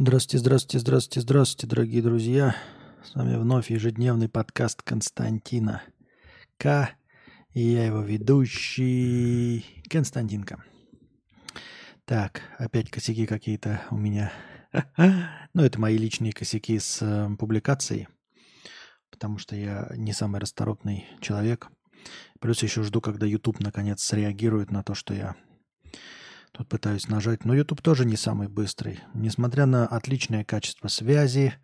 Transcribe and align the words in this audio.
Здравствуйте, 0.00 0.38
здравствуйте, 0.38 0.78
здравствуйте, 0.78 1.20
здравствуйте, 1.22 1.66
дорогие 1.66 2.02
друзья. 2.02 2.54
С 3.02 3.16
вами 3.16 3.34
вновь 3.34 3.68
ежедневный 3.68 4.28
подкаст 4.28 4.80
Константина 4.82 5.82
К. 6.56 6.90
И 7.52 7.62
я 7.62 7.86
его 7.86 8.02
ведущий 8.02 9.82
Константинка. 9.90 10.62
Так, 12.04 12.42
опять 12.58 12.92
косяки 12.92 13.26
какие-то 13.26 13.82
у 13.90 13.96
меня. 13.96 14.32
Ну, 15.52 15.64
это 15.64 15.80
мои 15.80 15.98
личные 15.98 16.32
косяки 16.32 16.78
с 16.78 17.02
э, 17.02 17.28
публикацией, 17.36 18.06
потому 19.10 19.38
что 19.38 19.56
я 19.56 19.90
не 19.96 20.12
самый 20.12 20.40
расторопный 20.40 21.06
человек. 21.20 21.66
Плюс 22.38 22.62
еще 22.62 22.84
жду, 22.84 23.00
когда 23.00 23.26
YouTube 23.26 23.58
наконец 23.58 24.04
среагирует 24.04 24.70
на 24.70 24.84
то, 24.84 24.94
что 24.94 25.12
я 25.12 25.34
Тут 26.58 26.68
пытаюсь 26.68 27.06
нажать. 27.06 27.44
Но 27.44 27.54
YouTube 27.54 27.82
тоже 27.82 28.04
не 28.04 28.16
самый 28.16 28.48
быстрый. 28.48 28.98
Несмотря 29.14 29.64
на 29.64 29.86
отличное 29.86 30.44
качество 30.44 30.88
связи, 30.88 31.54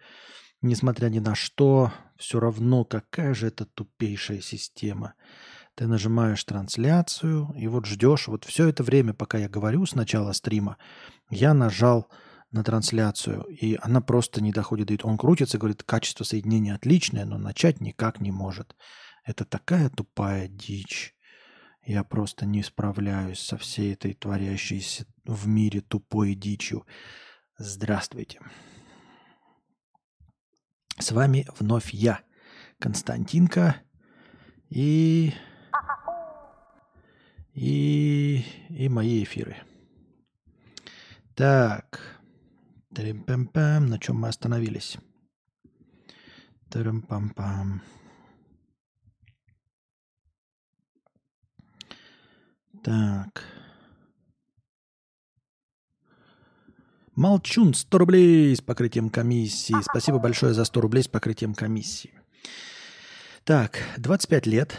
несмотря 0.62 1.08
ни 1.08 1.18
на 1.18 1.34
что, 1.34 1.92
все 2.16 2.38
равно 2.38 2.84
какая 2.84 3.34
же 3.34 3.48
это 3.48 3.66
тупейшая 3.66 4.40
система. 4.40 5.14
Ты 5.74 5.88
нажимаешь 5.88 6.44
трансляцию 6.44 7.52
и 7.56 7.66
вот 7.66 7.86
ждешь. 7.86 8.28
Вот 8.28 8.44
все 8.44 8.68
это 8.68 8.84
время, 8.84 9.14
пока 9.14 9.36
я 9.36 9.48
говорю 9.48 9.84
с 9.84 9.96
начала 9.96 10.30
стрима, 10.30 10.76
я 11.28 11.54
нажал 11.54 12.08
на 12.52 12.62
трансляцию, 12.62 13.42
и 13.46 13.76
она 13.82 14.00
просто 14.00 14.40
не 14.40 14.52
доходит. 14.52 15.04
Он 15.04 15.18
крутится, 15.18 15.58
говорит, 15.58 15.82
качество 15.82 16.22
соединения 16.22 16.76
отличное, 16.76 17.24
но 17.24 17.36
начать 17.36 17.80
никак 17.80 18.20
не 18.20 18.30
может. 18.30 18.76
Это 19.24 19.44
такая 19.44 19.90
тупая 19.90 20.46
дичь. 20.46 21.16
Я 21.86 22.02
просто 22.02 22.46
не 22.46 22.62
справляюсь 22.62 23.40
со 23.40 23.58
всей 23.58 23.92
этой 23.92 24.14
творящейся 24.14 25.06
в 25.24 25.46
мире 25.46 25.82
тупой 25.82 26.34
дичью. 26.34 26.86
Здравствуйте. 27.58 28.40
С 30.98 31.12
вами 31.12 31.46
вновь 31.58 31.92
я, 31.92 32.22
Константинка, 32.78 33.82
и, 34.70 35.34
и, 37.52 38.44
и 38.70 38.88
мои 38.88 39.22
эфиры. 39.22 39.56
Так, 41.34 42.20
Трим-пам-пам. 42.94 43.88
на 43.88 43.98
чем 43.98 44.20
мы 44.20 44.28
остановились? 44.28 44.96
Трим-пам-пам. 46.70 47.82
Так. 52.84 53.42
Молчун, 57.16 57.72
100 57.72 57.98
рублей 57.98 58.54
с 58.54 58.60
покрытием 58.60 59.08
комиссии. 59.08 59.74
Спасибо 59.82 60.18
большое 60.18 60.52
за 60.52 60.64
100 60.64 60.80
рублей 60.82 61.02
с 61.02 61.08
покрытием 61.08 61.54
комиссии. 61.54 62.12
Так, 63.44 63.78
25 63.96 64.46
лет. 64.46 64.76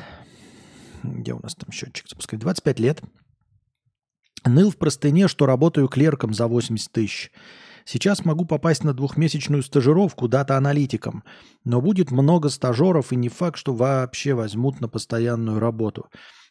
Где 1.02 1.34
у 1.34 1.40
нас 1.40 1.56
там 1.56 1.72
счетчик 1.72 2.08
запускает? 2.08 2.42
25 2.42 2.80
лет. 2.80 3.02
Ныл 4.46 4.70
в 4.70 4.78
простыне, 4.78 5.28
что 5.28 5.48
работаю 5.48 5.88
клерком 5.88 6.32
за 6.32 6.48
80 6.48 6.92
тысяч. 6.92 7.32
Сейчас 7.86 8.24
могу 8.24 8.46
попасть 8.46 8.84
на 8.84 8.94
двухмесячную 8.94 9.64
стажировку 9.64 10.28
дата-аналитиком, 10.28 11.24
но 11.64 11.82
будет 11.82 12.12
много 12.12 12.50
стажеров 12.50 13.12
и 13.12 13.16
не 13.16 13.30
факт, 13.30 13.58
что 13.58 13.74
вообще 13.74 14.36
возьмут 14.36 14.80
на 14.80 14.90
постоянную 14.90 15.60
работу. 15.60 16.08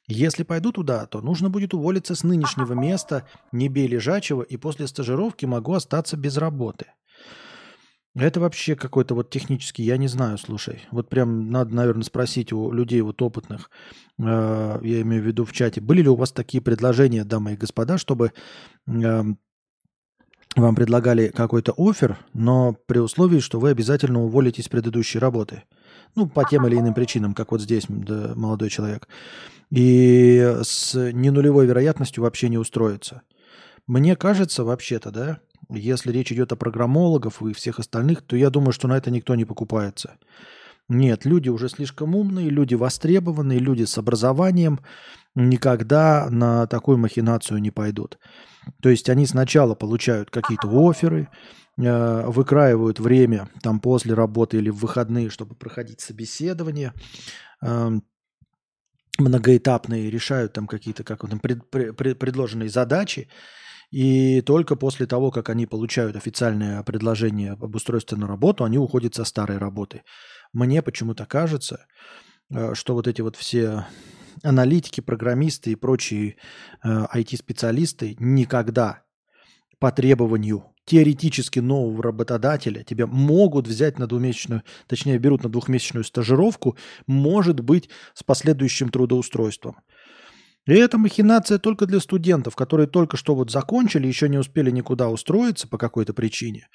Если 0.06 0.42
пойду 0.42 0.70
туда, 0.70 1.06
то 1.06 1.22
нужно 1.22 1.48
будет 1.48 1.72
уволиться 1.72 2.14
с 2.14 2.24
нынешнего 2.24 2.74
места, 2.74 3.26
не 3.52 3.68
бей 3.68 3.86
лежачего, 3.86 4.42
и 4.42 4.56
после 4.56 4.86
стажировки 4.86 5.46
могу 5.46 5.72
остаться 5.72 6.16
без 6.16 6.36
работы. 6.36 6.86
Это 8.16 8.38
вообще 8.38 8.76
какой-то 8.76 9.14
вот 9.14 9.30
технический, 9.30 9.82
я 9.82 9.96
не 9.96 10.06
знаю, 10.06 10.38
слушай. 10.38 10.82
Вот 10.92 11.08
прям 11.08 11.50
надо, 11.50 11.74
наверное, 11.74 12.04
спросить 12.04 12.52
у 12.52 12.70
людей 12.70 13.00
вот 13.00 13.20
опытных, 13.22 13.70
э, 14.18 14.78
я 14.82 15.00
имею 15.00 15.22
в 15.22 15.26
виду 15.26 15.44
в 15.44 15.52
чате, 15.52 15.80
были 15.80 16.02
ли 16.02 16.08
у 16.08 16.14
вас 16.14 16.30
такие 16.30 16.62
предложения, 16.62 17.24
дамы 17.24 17.54
и 17.54 17.56
господа, 17.56 17.98
чтобы 17.98 18.32
э, 18.86 19.24
вам 20.54 20.74
предлагали 20.76 21.28
какой-то 21.28 21.74
офер, 21.76 22.18
но 22.34 22.76
при 22.86 22.98
условии, 22.98 23.40
что 23.40 23.58
вы 23.58 23.70
обязательно 23.70 24.22
уволитесь 24.22 24.66
с 24.66 24.68
предыдущей 24.68 25.18
работы. 25.18 25.64
Ну, 26.16 26.28
по 26.28 26.44
тем 26.44 26.66
или 26.66 26.76
иным 26.76 26.94
причинам, 26.94 27.34
как 27.34 27.50
вот 27.52 27.60
здесь 27.60 27.84
да, 27.88 28.32
молодой 28.36 28.70
человек 28.70 29.08
и 29.70 30.60
с 30.62 30.94
ненулевой 31.12 31.66
вероятностью 31.66 32.22
вообще 32.22 32.48
не 32.48 32.58
устроиться. 32.58 33.22
Мне 33.86 34.14
кажется, 34.16 34.64
вообще-то, 34.64 35.10
да, 35.10 35.38
если 35.68 36.12
речь 36.12 36.32
идет 36.32 36.52
о 36.52 36.56
программологов 36.56 37.42
и 37.42 37.52
всех 37.52 37.78
остальных, 37.78 38.22
то 38.22 38.36
я 38.36 38.50
думаю, 38.50 38.72
что 38.72 38.88
на 38.88 38.96
это 38.96 39.10
никто 39.10 39.34
не 39.34 39.44
покупается. 39.44 40.16
Нет, 40.88 41.24
люди 41.24 41.48
уже 41.48 41.68
слишком 41.68 42.14
умные, 42.14 42.50
люди 42.50 42.74
востребованные, 42.74 43.58
люди 43.58 43.84
с 43.84 43.96
образованием 43.98 44.80
никогда 45.34 46.28
на 46.30 46.66
такую 46.66 46.98
махинацию 46.98 47.60
не 47.60 47.70
пойдут. 47.70 48.18
То 48.80 48.90
есть 48.90 49.08
они 49.08 49.26
сначала 49.26 49.74
получают 49.74 50.30
какие-то 50.30 50.68
оферы, 50.68 51.28
э, 51.76 52.22
выкраивают 52.26 53.00
время 53.00 53.48
там 53.62 53.80
после 53.80 54.14
работы 54.14 54.58
или 54.58 54.70
в 54.70 54.76
выходные, 54.76 55.30
чтобы 55.30 55.54
проходить 55.54 56.00
собеседование, 56.00 56.92
эм, 57.62 58.04
многоэтапные, 59.18 60.10
решают 60.10 60.52
там 60.52 60.66
какие-то 60.66 61.04
как 61.04 61.28
там, 61.28 61.38
пред, 61.38 61.68
пред, 61.70 62.18
предложенные 62.18 62.68
задачи, 62.68 63.28
и 63.90 64.40
только 64.40 64.76
после 64.76 65.06
того, 65.06 65.30
как 65.30 65.50
они 65.50 65.66
получают 65.66 66.16
официальное 66.16 66.82
предложение 66.82 67.52
об 67.52 67.74
устройстве 67.74 68.18
на 68.18 68.26
работу, 68.26 68.64
они 68.64 68.78
уходят 68.78 69.14
со 69.14 69.24
старой 69.24 69.58
работы. 69.58 70.02
Мне 70.52 70.82
почему-то 70.82 71.26
кажется, 71.26 71.86
э, 72.50 72.74
что 72.74 72.94
вот 72.94 73.06
эти 73.06 73.20
вот 73.20 73.36
все 73.36 73.86
аналитики, 74.42 75.00
программисты 75.00 75.72
и 75.72 75.76
прочие 75.76 76.36
IT-специалисты 76.84 78.12
э, 78.12 78.16
никогда 78.18 79.04
по 79.78 79.92
требованию 79.92 80.73
теоретически 80.84 81.60
нового 81.60 82.02
работодателя 82.02 82.82
тебя 82.82 83.06
могут 83.06 83.66
взять 83.66 83.98
на 83.98 84.06
двухмесячную, 84.06 84.62
точнее 84.86 85.18
берут 85.18 85.42
на 85.42 85.50
двухмесячную 85.50 86.04
стажировку, 86.04 86.76
может 87.06 87.60
быть, 87.60 87.88
с 88.14 88.22
последующим 88.22 88.90
трудоустройством. 88.90 89.76
И 90.66 90.72
это 90.72 90.96
махинация 90.96 91.58
только 91.58 91.86
для 91.86 92.00
студентов, 92.00 92.56
которые 92.56 92.86
только 92.86 93.16
что 93.16 93.34
вот 93.34 93.50
закончили, 93.50 94.06
еще 94.06 94.28
не 94.28 94.38
успели 94.38 94.70
никуда 94.70 95.10
устроиться 95.10 95.68
по 95.68 95.76
какой-то 95.76 96.14
причине. 96.14 96.68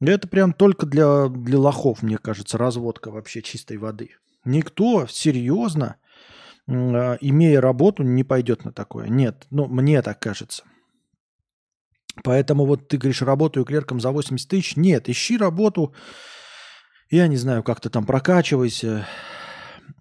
И 0.00 0.06
это 0.06 0.26
прям 0.26 0.54
только 0.54 0.86
для, 0.86 1.28
для 1.28 1.58
лохов, 1.58 2.02
мне 2.02 2.16
кажется, 2.16 2.56
разводка 2.56 3.10
вообще 3.10 3.42
чистой 3.42 3.76
воды. 3.76 4.10
Никто 4.44 5.06
серьезно, 5.06 5.96
а, 6.66 7.18
имея 7.20 7.60
работу, 7.60 8.02
не 8.02 8.24
пойдет 8.24 8.64
на 8.64 8.72
такое. 8.72 9.08
Нет, 9.08 9.46
ну 9.50 9.66
мне 9.66 10.00
так 10.00 10.18
кажется. 10.18 10.64
Поэтому 12.22 12.66
вот 12.66 12.88
ты 12.88 12.98
говоришь, 12.98 13.22
работаю 13.22 13.64
клерком 13.64 14.00
за 14.00 14.10
80 14.10 14.48
тысяч. 14.48 14.76
Нет, 14.76 15.08
ищи 15.08 15.36
работу, 15.36 15.94
я 17.10 17.26
не 17.26 17.36
знаю, 17.36 17.62
как 17.62 17.80
ты 17.80 17.90
там 17.90 18.06
прокачивайся. 18.06 19.06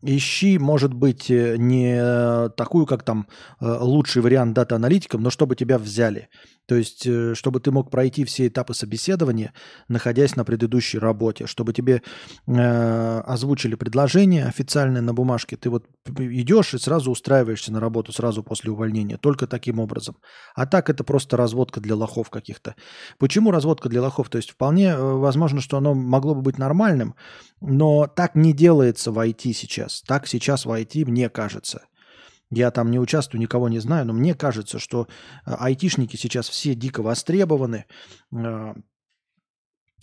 Ищи, 0.01 0.57
может 0.57 0.93
быть, 0.93 1.29
э, 1.29 1.57
не 1.57 2.49
такую, 2.55 2.85
как 2.85 3.03
там 3.03 3.27
э, 3.59 3.65
лучший 3.65 4.21
вариант 4.21 4.53
дата-аналитиком, 4.53 5.21
но 5.21 5.29
чтобы 5.29 5.55
тебя 5.55 5.77
взяли. 5.77 6.29
То 6.69 6.75
есть, 6.75 7.07
э, 7.07 7.33
чтобы 7.33 7.59
ты 7.59 7.71
мог 7.71 7.89
пройти 7.89 8.25
все 8.25 8.45
этапы 8.45 8.75
собеседования, 8.75 9.53
находясь 9.87 10.35
на 10.35 10.45
предыдущей 10.45 10.99
работе, 10.99 11.47
чтобы 11.47 11.73
тебе 11.73 12.03
э, 12.45 13.21
озвучили 13.21 13.73
предложение 13.73 14.45
официальное 14.45 15.01
на 15.01 15.11
бумажке, 15.11 15.57
ты 15.57 15.71
вот 15.71 15.87
идешь 16.19 16.75
и 16.75 16.77
сразу 16.77 17.09
устраиваешься 17.09 17.73
на 17.73 17.79
работу 17.79 18.13
сразу 18.13 18.43
после 18.43 18.69
увольнения, 18.69 19.17
только 19.17 19.47
таким 19.47 19.79
образом. 19.79 20.17
А 20.53 20.67
так 20.67 20.91
это 20.91 21.03
просто 21.03 21.37
разводка 21.37 21.81
для 21.81 21.95
лохов 21.95 22.29
каких-то. 22.29 22.75
Почему 23.17 23.49
разводка 23.49 23.89
для 23.89 24.03
лохов? 24.03 24.29
То 24.29 24.37
есть 24.37 24.51
вполне 24.51 24.89
э, 24.89 25.01
возможно, 25.01 25.61
что 25.61 25.77
оно 25.77 25.95
могло 25.95 26.35
бы 26.35 26.43
быть 26.43 26.59
нормальным, 26.59 27.15
но 27.61 28.05
так 28.05 28.35
не 28.35 28.53
делается 28.53 29.11
в 29.11 29.17
IT 29.17 29.53
сейчас. 29.53 29.88
Так 30.05 30.27
сейчас 30.27 30.65
в 30.65 30.71
IT, 30.71 31.05
мне 31.05 31.29
кажется. 31.29 31.87
Я 32.51 32.71
там 32.71 32.89
не 32.89 32.99
участвую, 32.99 33.41
никого 33.41 33.69
не 33.69 33.79
знаю, 33.79 34.07
но 34.07 34.13
мне 34.13 34.33
кажется, 34.33 34.79
что 34.79 35.07
э, 35.45 35.53
айтишники 35.59 36.15
сейчас 36.15 36.49
все 36.49 36.73
дико 36.73 37.03
востребованы. 37.03 37.85
Э, 38.31 38.73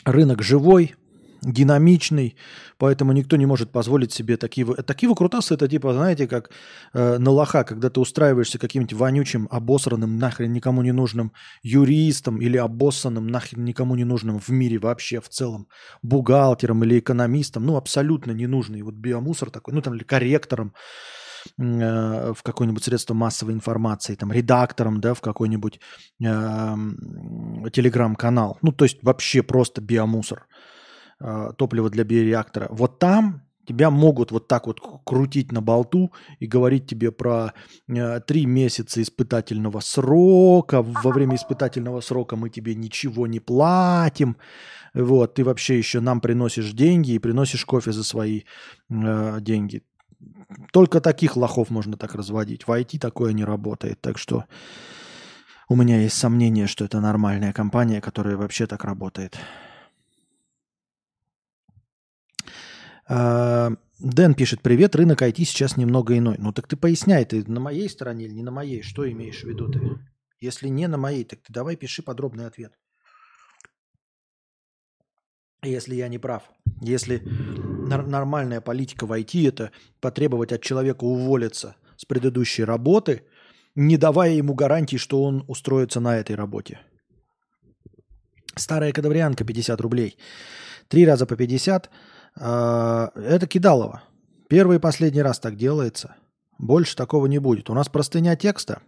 рынок 0.05 0.43
живой, 0.43 0.95
динамичный, 1.47 2.37
поэтому 2.79 3.13
никто 3.13 3.37
не 3.37 3.47
может 3.47 3.71
позволить 3.71 4.13
себе 4.13 4.37
такие... 4.37 4.67
Такие 4.67 5.09
выкрутасы, 5.09 5.55
это 5.55 5.69
типа, 5.69 5.93
знаете, 5.93 6.27
как 6.27 6.51
э, 6.93 7.19
на 7.19 7.31
лоха, 7.31 7.65
когда 7.65 7.89
ты 7.89 8.01
устраиваешься 8.01 8.59
каким-нибудь 8.59 8.95
вонючим, 8.95 9.49
обосранным, 9.51 10.19
нахрен 10.19 10.53
никому 10.53 10.83
не 10.83 10.93
нужным 10.93 11.33
юристом 11.63 12.41
или 12.41 12.57
обоссанным, 12.57 13.29
нахрен 13.29 13.65
никому 13.65 13.95
не 13.97 14.05
нужным 14.05 14.41
в 14.41 14.49
мире 14.49 14.79
вообще 14.79 15.21
в 15.21 15.29
целом, 15.29 15.69
бухгалтером 16.03 16.85
или 16.85 16.99
экономистом, 16.99 17.65
ну, 17.65 17.77
абсолютно 17.77 18.33
ненужный, 18.33 18.83
вот 18.83 18.95
биомусор 18.95 19.51
такой, 19.51 19.75
ну, 19.75 19.83
там, 19.83 19.95
или 19.95 20.03
корректором, 20.05 20.73
э, 21.59 22.33
в 22.37 22.43
какое-нибудь 22.43 22.83
средство 22.83 23.15
массовой 23.15 23.53
информации, 23.53 24.17
там, 24.17 24.33
редактором, 24.33 25.01
да, 25.01 25.15
в 25.15 25.21
какой-нибудь 25.21 25.81
э, 26.21 26.25
телеграм-канал. 27.73 28.59
Ну, 28.63 28.73
то 28.73 28.85
есть 28.85 28.99
вообще 29.03 29.43
просто 29.43 29.81
биомусор, 29.81 30.47
э, 31.21 31.53
топливо 31.57 31.91
для 31.91 32.05
биореактора. 32.05 32.69
Вот 32.71 32.99
там 32.99 33.47
Тебя 33.67 33.91
могут 33.91 34.31
вот 34.31 34.47
так 34.47 34.69
вот 34.69 34.81
крутить 35.05 35.51
на 35.51 35.61
болту 35.61 36.13
и 36.39 36.47
говорить 36.47 36.87
тебе 36.87 37.11
про 37.11 37.53
э, 37.89 38.21
три 38.21 38.47
месяца 38.47 39.03
испытательного 39.03 39.81
срока. 39.81 40.83
Во 40.83 41.11
время 41.11 41.35
испытательного 41.35 42.01
срока 42.01 42.37
мы 42.37 42.49
тебе 42.49 42.77
ничего 42.77 43.27
не 43.27 43.41
платим. 43.41 44.37
Вот, 44.95 45.35
ты 45.35 45.45
вообще 45.45 45.77
еще 45.79 46.01
нам 46.01 46.21
приносишь 46.21 46.73
деньги 46.73 47.13
и 47.13 47.19
приносишь 47.19 47.65
кофе 47.65 47.91
за 47.91 48.05
свои 48.05 48.43
э, 48.89 49.39
деньги. 49.41 49.83
Только 50.73 51.01
таких 51.01 51.37
лохов 51.37 51.71
можно 51.71 51.97
так 51.97 52.15
разводить. 52.15 52.69
В 52.69 52.71
IT 52.71 53.01
такое 53.01 53.33
не 53.33 53.45
работает. 53.45 54.01
Так 54.01 54.17
что 54.17 54.45
у 55.69 55.75
меня 55.75 56.01
есть 56.01 56.17
сомнение, 56.17 56.69
что 56.69 56.85
это 56.85 57.01
нормальная 57.01 57.53
компания, 57.53 58.01
которая 58.01 58.37
вообще 58.37 58.69
так 58.69 58.85
работает. 58.85 59.37
А, 62.45 62.96
Дэн 63.09 64.35
пишет, 64.35 64.63
привет, 64.63 64.97
рынок 64.97 65.23
IT 65.23 65.45
сейчас 65.45 65.77
немного 65.77 66.19
иной. 66.19 66.37
Ну 66.39 66.53
так 66.53 66.67
ты 66.67 66.77
поясняй, 66.77 67.25
ты 67.25 67.45
на 67.51 67.61
моей 67.61 67.89
стороне 67.89 68.25
или 68.25 68.35
не 68.35 68.43
на 68.43 68.51
моей? 68.51 68.83
Что 68.83 69.11
имеешь 69.11 69.43
в 69.43 69.49
виду 69.49 69.71
ты? 69.71 69.81
Если 70.41 70.69
не 70.69 70.89
на 70.89 70.99
моей, 70.99 71.25
так 71.25 71.41
ты 71.41 71.53
давай 71.53 71.77
пиши 71.77 72.03
подробный 72.03 72.47
ответ. 72.47 72.73
Если 75.63 75.95
я 75.95 76.09
не 76.09 76.19
прав. 76.19 76.43
Если 76.83 77.23
нормальная 77.87 78.61
политика 78.61 79.07
в 79.07 79.13
IT– 79.13 79.49
это 79.49 79.71
потребовать 80.01 80.53
от 80.53 80.63
человека 80.63 81.05
уволиться 81.05 81.77
с 81.97 82.05
предыдущей 82.05 82.65
работы, 82.65 83.23
не 83.75 83.97
давая 83.97 84.33
ему 84.33 84.55
гарантии, 84.55 84.97
что 84.97 85.23
он 85.23 85.45
устроится 85.49 86.01
на 86.01 86.19
этой 86.19 86.37
работе. 86.37 86.81
Старая 88.57 88.93
кадаврианка 88.93 89.45
50 89.45 89.81
рублей. 89.81 90.19
Три 90.89 91.07
раза 91.07 91.25
по 91.25 91.37
50– 91.37 91.89
а, 92.01 92.16
это 92.37 93.47
кидалово. 93.49 94.03
Первый 94.49 94.77
и 94.77 94.81
последний 94.81 95.23
раз 95.23 95.39
так 95.41 95.57
делается. 95.57 96.15
Больше 96.59 96.97
такого 96.97 97.27
не 97.27 97.39
будет. 97.39 97.71
У 97.71 97.75
нас 97.75 97.89
простыня 97.89 98.37
текста. 98.37 98.83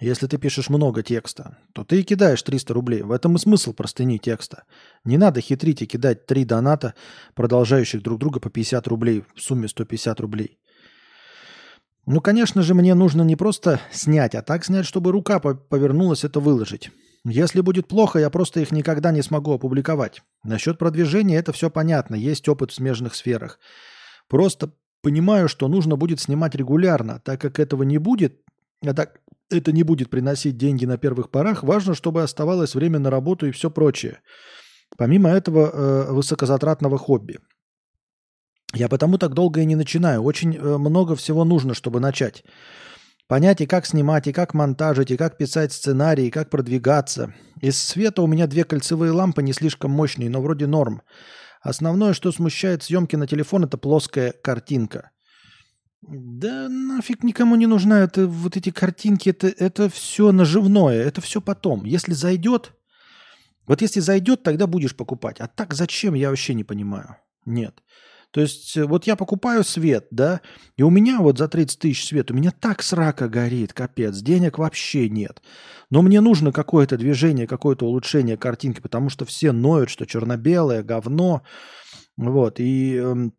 Если 0.00 0.28
ты 0.28 0.38
пишешь 0.38 0.68
много 0.68 1.02
текста, 1.02 1.58
то 1.72 1.82
ты 1.82 2.00
и 2.00 2.02
кидаешь 2.04 2.42
300 2.42 2.72
рублей. 2.72 3.02
В 3.02 3.10
этом 3.10 3.34
и 3.34 3.38
смысл 3.38 3.72
простыни 3.72 4.18
текста. 4.18 4.62
Не 5.04 5.18
надо 5.18 5.40
хитрить 5.40 5.82
и 5.82 5.86
кидать 5.86 6.26
три 6.26 6.44
доната, 6.44 6.94
продолжающих 7.34 8.02
друг 8.02 8.20
друга 8.20 8.38
по 8.38 8.48
50 8.48 8.86
рублей, 8.86 9.24
в 9.34 9.40
сумме 9.40 9.66
150 9.66 10.20
рублей. 10.20 10.58
Ну, 12.06 12.20
конечно 12.20 12.62
же, 12.62 12.74
мне 12.74 12.94
нужно 12.94 13.22
не 13.22 13.34
просто 13.34 13.80
снять, 13.90 14.36
а 14.36 14.42
так 14.42 14.64
снять, 14.64 14.86
чтобы 14.86 15.10
рука 15.10 15.40
повернулась 15.40 16.24
это 16.24 16.38
выложить. 16.38 16.90
Если 17.30 17.60
будет 17.60 17.88
плохо, 17.88 18.18
я 18.18 18.30
просто 18.30 18.60
их 18.60 18.72
никогда 18.72 19.12
не 19.12 19.22
смогу 19.22 19.52
опубликовать. 19.52 20.22
Насчет 20.42 20.78
продвижения 20.78 21.36
это 21.36 21.52
все 21.52 21.70
понятно, 21.70 22.14
есть 22.14 22.48
опыт 22.48 22.70
в 22.70 22.74
смежных 22.74 23.14
сферах. 23.14 23.58
Просто 24.28 24.72
понимаю, 25.02 25.48
что 25.48 25.68
нужно 25.68 25.96
будет 25.96 26.20
снимать 26.20 26.54
регулярно, 26.54 27.20
так 27.24 27.40
как 27.40 27.58
этого 27.58 27.82
не 27.82 27.98
будет, 27.98 28.40
а 28.84 28.94
так 28.94 29.20
это 29.50 29.72
не 29.72 29.82
будет 29.82 30.10
приносить 30.10 30.56
деньги 30.56 30.84
на 30.84 30.98
первых 30.98 31.30
порах, 31.30 31.62
важно, 31.62 31.94
чтобы 31.94 32.22
оставалось 32.22 32.74
время 32.74 32.98
на 32.98 33.10
работу 33.10 33.46
и 33.46 33.50
все 33.50 33.70
прочее. 33.70 34.20
Помимо 34.96 35.30
этого 35.30 35.70
э, 35.70 36.12
высокозатратного 36.12 36.98
хобби. 36.98 37.38
Я 38.74 38.88
потому 38.88 39.18
так 39.18 39.34
долго 39.34 39.60
и 39.60 39.66
не 39.66 39.76
начинаю. 39.76 40.22
Очень 40.22 40.56
э, 40.56 40.78
много 40.78 41.14
всего 41.14 41.44
нужно, 41.44 41.74
чтобы 41.74 42.00
начать. 42.00 42.44
Понять 43.28 43.60
и 43.60 43.66
как 43.66 43.84
снимать, 43.84 44.26
и 44.26 44.32
как 44.32 44.54
монтажить, 44.54 45.10
и 45.10 45.18
как 45.18 45.36
писать 45.36 45.72
сценарий, 45.74 46.28
и 46.28 46.30
как 46.30 46.48
продвигаться. 46.48 47.34
Из 47.60 47.78
света 47.78 48.22
у 48.22 48.26
меня 48.26 48.46
две 48.46 48.64
кольцевые 48.64 49.12
лампы 49.12 49.42
не 49.42 49.52
слишком 49.52 49.90
мощные, 49.90 50.30
но 50.30 50.40
вроде 50.40 50.66
норм. 50.66 51.02
Основное, 51.60 52.14
что 52.14 52.32
смущает 52.32 52.82
съемки 52.82 53.16
на 53.16 53.26
телефон, 53.26 53.64
это 53.64 53.76
плоская 53.76 54.32
картинка. 54.32 55.10
Да 56.00 56.68
нафиг 56.70 57.22
никому 57.22 57.56
не 57.56 57.66
нужна 57.66 58.00
это, 58.00 58.26
вот 58.26 58.56
эти 58.56 58.70
картинки, 58.70 59.28
это, 59.28 59.48
это 59.48 59.90
все 59.90 60.32
наживное, 60.32 61.02
это 61.02 61.20
все 61.20 61.42
потом. 61.42 61.84
Если 61.84 62.14
зайдет, 62.14 62.72
вот 63.66 63.82
если 63.82 64.00
зайдет, 64.00 64.42
тогда 64.42 64.66
будешь 64.66 64.96
покупать. 64.96 65.38
А 65.40 65.48
так 65.48 65.74
зачем, 65.74 66.14
я 66.14 66.30
вообще 66.30 66.54
не 66.54 66.64
понимаю. 66.64 67.16
Нет. 67.44 67.82
То 68.30 68.40
есть 68.42 68.76
э, 68.76 68.84
вот 68.84 69.06
я 69.06 69.16
покупаю 69.16 69.64
свет, 69.64 70.06
да, 70.10 70.40
и 70.76 70.82
у 70.82 70.90
меня 70.90 71.20
вот 71.20 71.38
за 71.38 71.48
30 71.48 71.78
тысяч 71.78 72.06
свет, 72.06 72.30
у 72.30 72.34
меня 72.34 72.50
так 72.50 72.82
срака 72.82 73.28
горит, 73.28 73.72
капец, 73.72 74.18
денег 74.18 74.58
вообще 74.58 75.08
нет. 75.08 75.42
Но 75.90 76.02
мне 76.02 76.20
нужно 76.20 76.52
какое-то 76.52 76.98
движение, 76.98 77.46
какое-то 77.46 77.86
улучшение 77.86 78.36
картинки, 78.36 78.80
потому 78.80 79.08
что 79.08 79.24
все 79.24 79.52
ноют, 79.52 79.88
что 79.88 80.06
черно-белое, 80.06 80.82
говно. 80.82 81.42
Вот, 82.16 82.60
и 82.60 83.00
э, 83.02 83.30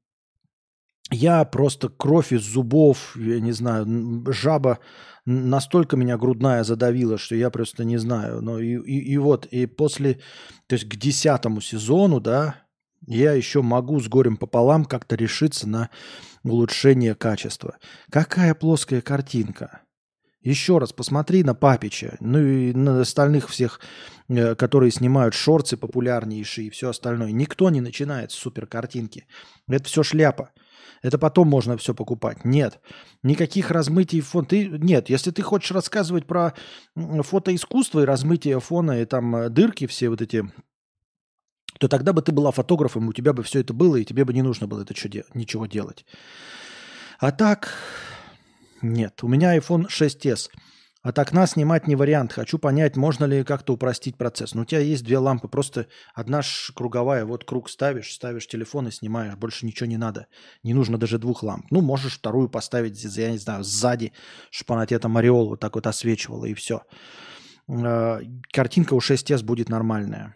я 1.12 1.44
просто 1.46 1.90
кровь 1.90 2.34
из 2.34 2.42
зубов, 2.42 3.16
я 3.16 3.40
не 3.40 3.52
знаю, 3.52 4.26
жаба 4.32 4.80
настолько 5.26 5.98
меня 5.98 6.18
грудная 6.18 6.64
задавила, 6.64 7.18
что 7.18 7.36
я 7.36 7.50
просто 7.50 7.84
не 7.84 7.98
знаю. 7.98 8.42
Но 8.42 8.60
и, 8.60 8.76
и, 8.76 9.14
и 9.14 9.18
вот, 9.18 9.46
и 9.46 9.66
после, 9.66 10.16
то 10.68 10.74
есть 10.74 10.90
к 10.90 10.96
десятому 10.96 11.62
сезону, 11.62 12.20
да, 12.20 12.56
я 13.06 13.34
еще 13.34 13.62
могу 13.62 14.00
с 14.00 14.08
горем 14.08 14.38
пополам 14.38 14.86
как-то 14.86 15.16
решиться 15.16 15.68
на 15.68 15.90
улучшение 16.44 17.16
качества. 17.16 17.78
Какая 18.12 18.54
плоская 18.54 19.02
картинка. 19.02 19.82
Еще 20.42 20.78
раз 20.78 20.94
посмотри 20.94 21.44
на 21.44 21.54
Папича, 21.54 22.16
ну 22.22 22.40
и 22.40 22.72
на 22.72 23.02
остальных 23.02 23.50
всех, 23.50 23.82
э, 24.30 24.56
которые 24.56 24.90
снимают 24.90 25.34
шорты 25.34 25.76
популярнейшие 25.76 26.68
и 26.68 26.70
все 26.70 26.90
остальное. 26.90 27.32
Никто 27.32 27.70
не 27.70 27.82
начинает 27.82 28.32
с 28.32 28.36
супер 28.36 28.66
картинки. 28.66 29.26
Это 29.68 29.84
все 29.84 30.02
шляпа. 30.02 30.52
Это 31.02 31.18
потом 31.18 31.48
можно 31.50 31.78
все 31.78 31.94
покупать. 31.94 32.46
Нет. 32.46 32.80
Никаких 33.22 33.70
размытий 33.70 34.22
фона. 34.22 34.46
Ты... 34.46 34.68
Нет, 34.68 35.10
если 35.10 35.32
ты 35.32 35.42
хочешь 35.42 35.72
рассказывать 35.72 36.26
про 36.26 36.54
фотоискусство 36.96 38.02
и 38.02 38.06
размытие 38.06 38.60
фона, 38.62 39.02
и 39.02 39.06
там 39.06 39.36
э, 39.36 39.50
дырки 39.50 39.88
все 39.88 40.10
вот 40.10 40.22
эти 40.22 40.50
то 41.80 41.88
тогда 41.88 42.14
бы 42.14 42.22
ты 42.22 42.32
была 42.32 42.52
фотографом, 42.52 43.08
у 43.08 43.14
тебя 43.14 43.34
бы 43.34 43.42
все 43.42 43.62
это 43.62 43.74
было, 43.74 43.96
и 43.96 44.06
тебе 44.06 44.26
бы 44.26 44.34
не 44.34 44.42
нужно 44.42 44.68
было 44.68 44.82
это 44.82 44.94
ничего 45.34 45.66
делать. 45.66 46.06
А 47.20 47.32
так, 47.32 47.74
нет. 48.82 49.24
У 49.24 49.28
меня 49.28 49.58
iPhone 49.58 49.88
6s. 49.88 50.50
От 51.02 51.18
окна 51.18 51.48
снимать 51.48 51.88
не 51.88 51.96
вариант. 51.96 52.34
Хочу 52.34 52.60
понять, 52.60 52.98
можно 52.98 53.24
ли 53.24 53.46
как-то 53.46 53.74
упростить 53.74 54.18
процесс. 54.18 54.54
Но 54.54 54.60
ну, 54.60 54.64
у 54.64 54.66
тебя 54.66 54.82
есть 54.82 55.06
две 55.06 55.18
лампы, 55.18 55.48
просто 55.48 55.88
одна 56.14 56.42
круговая, 56.76 57.24
вот 57.24 57.46
круг 57.46 57.70
ставишь, 57.70 58.14
ставишь 58.14 58.48
телефон 58.48 58.90
и 58.90 58.92
снимаешь. 58.92 59.36
Больше 59.36 59.66
ничего 59.66 59.88
не 59.88 59.96
надо. 59.96 60.28
Не 60.64 60.74
нужно 60.74 60.98
даже 60.98 61.18
двух 61.18 61.44
ламп. 61.44 61.68
Ну, 61.72 61.80
можешь 61.80 62.18
вторую 62.18 62.50
поставить, 62.50 63.02
я 63.16 63.32
не 63.32 63.38
знаю, 63.38 63.64
сзади, 63.64 64.12
чтобы 64.52 64.78
она 64.78 64.86
тебе 64.86 65.00
там 65.00 65.16
ореол 65.16 65.48
вот 65.48 65.62
так 65.62 65.76
вот 65.76 65.88
освечивала, 65.88 66.44
и 66.44 66.54
все. 66.54 66.82
А, 67.70 68.20
картинка 68.52 68.94
у 68.94 69.00
6s 69.00 69.42
будет 69.44 69.70
нормальная. 69.70 70.36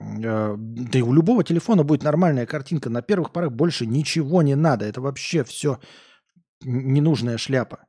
Э, 0.00 0.56
да 0.58 0.98
и 0.98 1.02
у 1.02 1.12
любого 1.12 1.44
телефона 1.44 1.84
будет 1.84 2.02
нормальная 2.02 2.46
картинка. 2.46 2.90
На 2.90 3.02
первых 3.02 3.32
порах 3.32 3.52
больше 3.52 3.86
ничего 3.86 4.42
не 4.42 4.56
надо. 4.56 4.84
Это 4.84 5.00
вообще 5.00 5.44
все 5.44 5.78
ненужная 6.62 7.38
шляпа. 7.38 7.86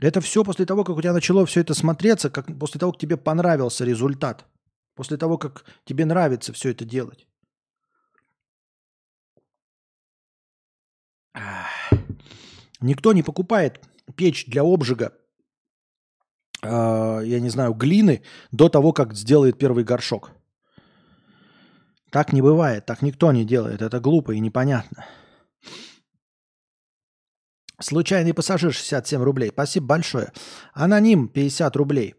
Это 0.00 0.20
все 0.20 0.44
после 0.44 0.64
того, 0.64 0.84
как 0.84 0.96
у 0.96 1.00
тебя 1.00 1.12
начало 1.12 1.44
все 1.46 1.60
это 1.60 1.74
смотреться, 1.74 2.30
как 2.30 2.46
после 2.58 2.78
того, 2.78 2.92
как 2.92 3.00
тебе 3.00 3.16
понравился 3.16 3.84
результат. 3.84 4.46
После 4.94 5.16
того, 5.16 5.38
как 5.38 5.64
тебе 5.84 6.04
нравится 6.04 6.52
все 6.52 6.70
это 6.70 6.84
делать. 6.84 7.26
Никто 12.80 13.12
не 13.12 13.22
покупает 13.24 13.80
печь 14.16 14.46
для 14.46 14.62
обжига, 14.62 15.12
э, 16.62 16.68
я 17.24 17.40
не 17.40 17.50
знаю, 17.50 17.74
глины 17.74 18.22
до 18.52 18.68
того, 18.68 18.92
как 18.92 19.14
сделает 19.14 19.58
первый 19.58 19.84
горшок. 19.84 20.37
Так 22.10 22.32
не 22.32 22.42
бывает, 22.42 22.86
так 22.86 23.02
никто 23.02 23.32
не 23.32 23.44
делает. 23.44 23.82
Это 23.82 24.00
глупо 24.00 24.32
и 24.32 24.40
непонятно. 24.40 25.06
Случайный 27.80 28.34
пассажир 28.34 28.72
67 28.72 29.22
рублей. 29.22 29.50
Спасибо 29.50 29.86
большое. 29.86 30.32
Аноним 30.72 31.28
50 31.28 31.76
рублей. 31.76 32.14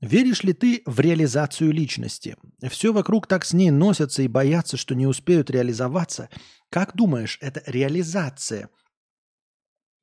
Веришь 0.00 0.42
ли 0.42 0.52
ты 0.52 0.82
в 0.84 0.98
реализацию 0.98 1.70
личности? 1.70 2.36
Все 2.68 2.92
вокруг 2.92 3.28
так 3.28 3.44
с 3.44 3.52
ней 3.52 3.70
носятся 3.70 4.22
и 4.22 4.28
боятся, 4.28 4.76
что 4.76 4.96
не 4.96 5.06
успеют 5.06 5.50
реализоваться. 5.50 6.28
Как 6.70 6.96
думаешь, 6.96 7.38
это 7.40 7.62
реализация? 7.66 8.68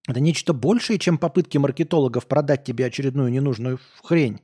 Это 0.08 0.22
нечто 0.22 0.54
большее, 0.54 0.98
чем 0.98 1.18
попытки 1.18 1.58
маркетологов 1.58 2.28
продать 2.28 2.64
тебе 2.64 2.86
очередную 2.86 3.30
ненужную 3.30 3.80
хрень? 4.02 4.40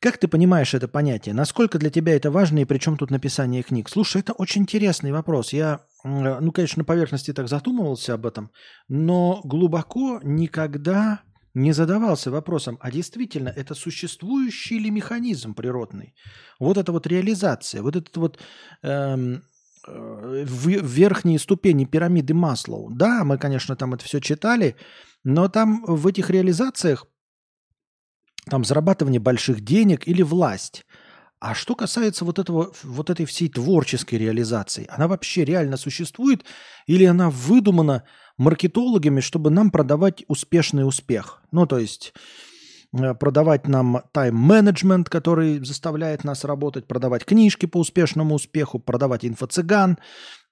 Как 0.00 0.16
ты 0.16 0.28
понимаешь 0.28 0.72
это 0.72 0.88
понятие? 0.88 1.34
Насколько 1.34 1.78
для 1.78 1.90
тебя 1.90 2.16
это 2.16 2.30
важно 2.30 2.60
и 2.60 2.64
при 2.64 2.78
чем 2.78 2.96
тут 2.96 3.10
написание 3.10 3.62
книг? 3.62 3.88
Слушай, 3.90 4.22
это 4.22 4.32
очень 4.32 4.62
интересный 4.62 5.12
вопрос. 5.12 5.52
Я 5.52 5.84
ну, 6.04 6.52
конечно, 6.52 6.80
на 6.80 6.84
поверхности 6.84 7.32
так 7.32 7.48
задумывался 7.48 8.14
об 8.14 8.26
этом, 8.26 8.50
но 8.88 9.40
глубоко 9.44 10.20
никогда 10.22 11.20
не 11.52 11.72
задавался 11.72 12.30
вопросом, 12.30 12.78
а 12.80 12.90
действительно 12.90 13.48
это 13.48 13.74
существующий 13.74 14.78
ли 14.78 14.90
механизм 14.90 15.54
природный? 15.54 16.14
Вот 16.58 16.78
эта 16.78 16.92
вот 16.92 17.06
реализация, 17.06 17.82
вот 17.82 17.96
этот 17.96 18.16
вот 18.16 18.38
эм, 18.82 19.42
э, 19.86 20.44
в, 20.46 20.68
верхние 20.68 21.38
ступени 21.38 21.84
пирамиды 21.84 22.34
Маслоу. 22.34 22.90
Да, 22.90 23.24
мы, 23.24 23.36
конечно, 23.36 23.76
там 23.76 23.94
это 23.94 24.04
все 24.04 24.20
читали, 24.20 24.76
но 25.24 25.48
там 25.48 25.84
в 25.84 26.06
этих 26.06 26.30
реализациях 26.30 27.06
там 28.50 28.64
зарабатывание 28.64 29.20
больших 29.20 29.62
денег 29.62 30.06
или 30.06 30.22
власть. 30.22 30.84
А 31.40 31.54
что 31.54 31.74
касается 31.74 32.26
вот, 32.26 32.38
этого, 32.38 32.70
вот 32.82 33.08
этой 33.08 33.24
всей 33.24 33.48
творческой 33.48 34.16
реализации, 34.16 34.86
она 34.90 35.08
вообще 35.08 35.42
реально 35.42 35.78
существует 35.78 36.44
или 36.86 37.04
она 37.04 37.30
выдумана 37.30 38.04
маркетологами, 38.36 39.20
чтобы 39.20 39.48
нам 39.48 39.70
продавать 39.70 40.22
успешный 40.28 40.86
успех? 40.86 41.42
Ну, 41.50 41.66
то 41.66 41.78
есть 41.78 42.12
э, 42.92 43.14
продавать 43.14 43.66
нам 43.66 44.02
тайм-менеджмент, 44.12 45.08
который 45.08 45.64
заставляет 45.64 46.24
нас 46.24 46.44
работать, 46.44 46.86
продавать 46.86 47.24
книжки 47.24 47.64
по 47.64 47.78
успешному 47.78 48.34
успеху, 48.34 48.78
продавать 48.78 49.24
инфо-цыган, 49.24 49.96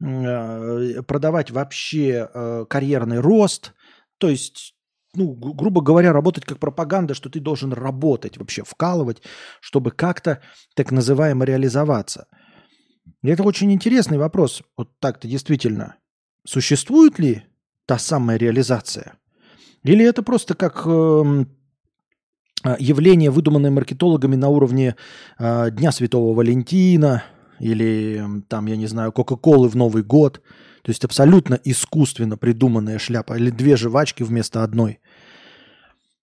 э, 0.00 1.02
продавать 1.02 1.50
вообще 1.50 2.31
э, 2.33 2.64
карьерный 2.67 3.21
рост. 3.21 3.75
То 4.17 4.31
есть 4.31 4.75
ну, 5.18 5.34
грубо 5.34 5.80
говоря, 5.80 6.12
работать 6.12 6.44
как 6.44 6.58
пропаганда, 6.58 7.14
что 7.14 7.28
ты 7.28 7.40
должен 7.40 7.72
работать 7.72 8.38
вообще, 8.38 8.62
вкалывать, 8.64 9.22
чтобы 9.60 9.90
как-то 9.90 10.40
так 10.75 10.92
называемо 10.92 11.44
реализоваться. 11.44 12.26
И 13.22 13.28
это 13.28 13.42
очень 13.42 13.72
интересный 13.72 14.16
вопрос. 14.16 14.62
Вот 14.76 14.90
так-то 15.00 15.26
действительно. 15.26 15.96
Существует 16.44 17.18
ли 17.18 17.42
та 17.87 17.98
самая 17.98 18.38
реализация? 18.38 19.14
Или 19.82 20.04
это 20.04 20.22
просто 20.22 20.54
как 20.54 20.82
э, 20.87 21.44
явление, 22.78 23.30
выдуманное 23.30 23.70
маркетологами 23.70 24.37
на 24.37 24.48
уровне 24.48 24.94
э, 25.38 25.70
Дня 25.72 25.90
Святого 25.90 26.34
Валентина 26.34 27.25
или 27.58 28.22
там, 28.48 28.66
я 28.66 28.76
не 28.76 28.87
знаю, 28.87 29.10
Кока-Колы 29.12 29.68
в 29.68 29.75
Новый 29.75 30.04
год– 30.04 30.40
то 30.88 30.90
есть 30.90 31.04
абсолютно 31.04 31.61
искусственно 31.64 32.38
придуманная 32.38 32.99
шляпа 32.99 33.37
или 33.37 33.50
две 33.50 33.76
жвачки 33.76 34.23
вместо 34.23 34.64
одной. 34.64 35.00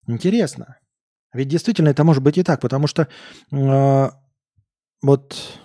Интересно. 0.08 0.80
Ведь 1.34 1.50
действительно 1.50 1.90
это 1.90 2.04
может 2.04 2.24
быть 2.24 2.40
и 2.40 2.42
так, 2.42 2.62
потому 2.62 2.88
что 2.88 3.08
э, 3.52 4.10
вот, 5.04 5.60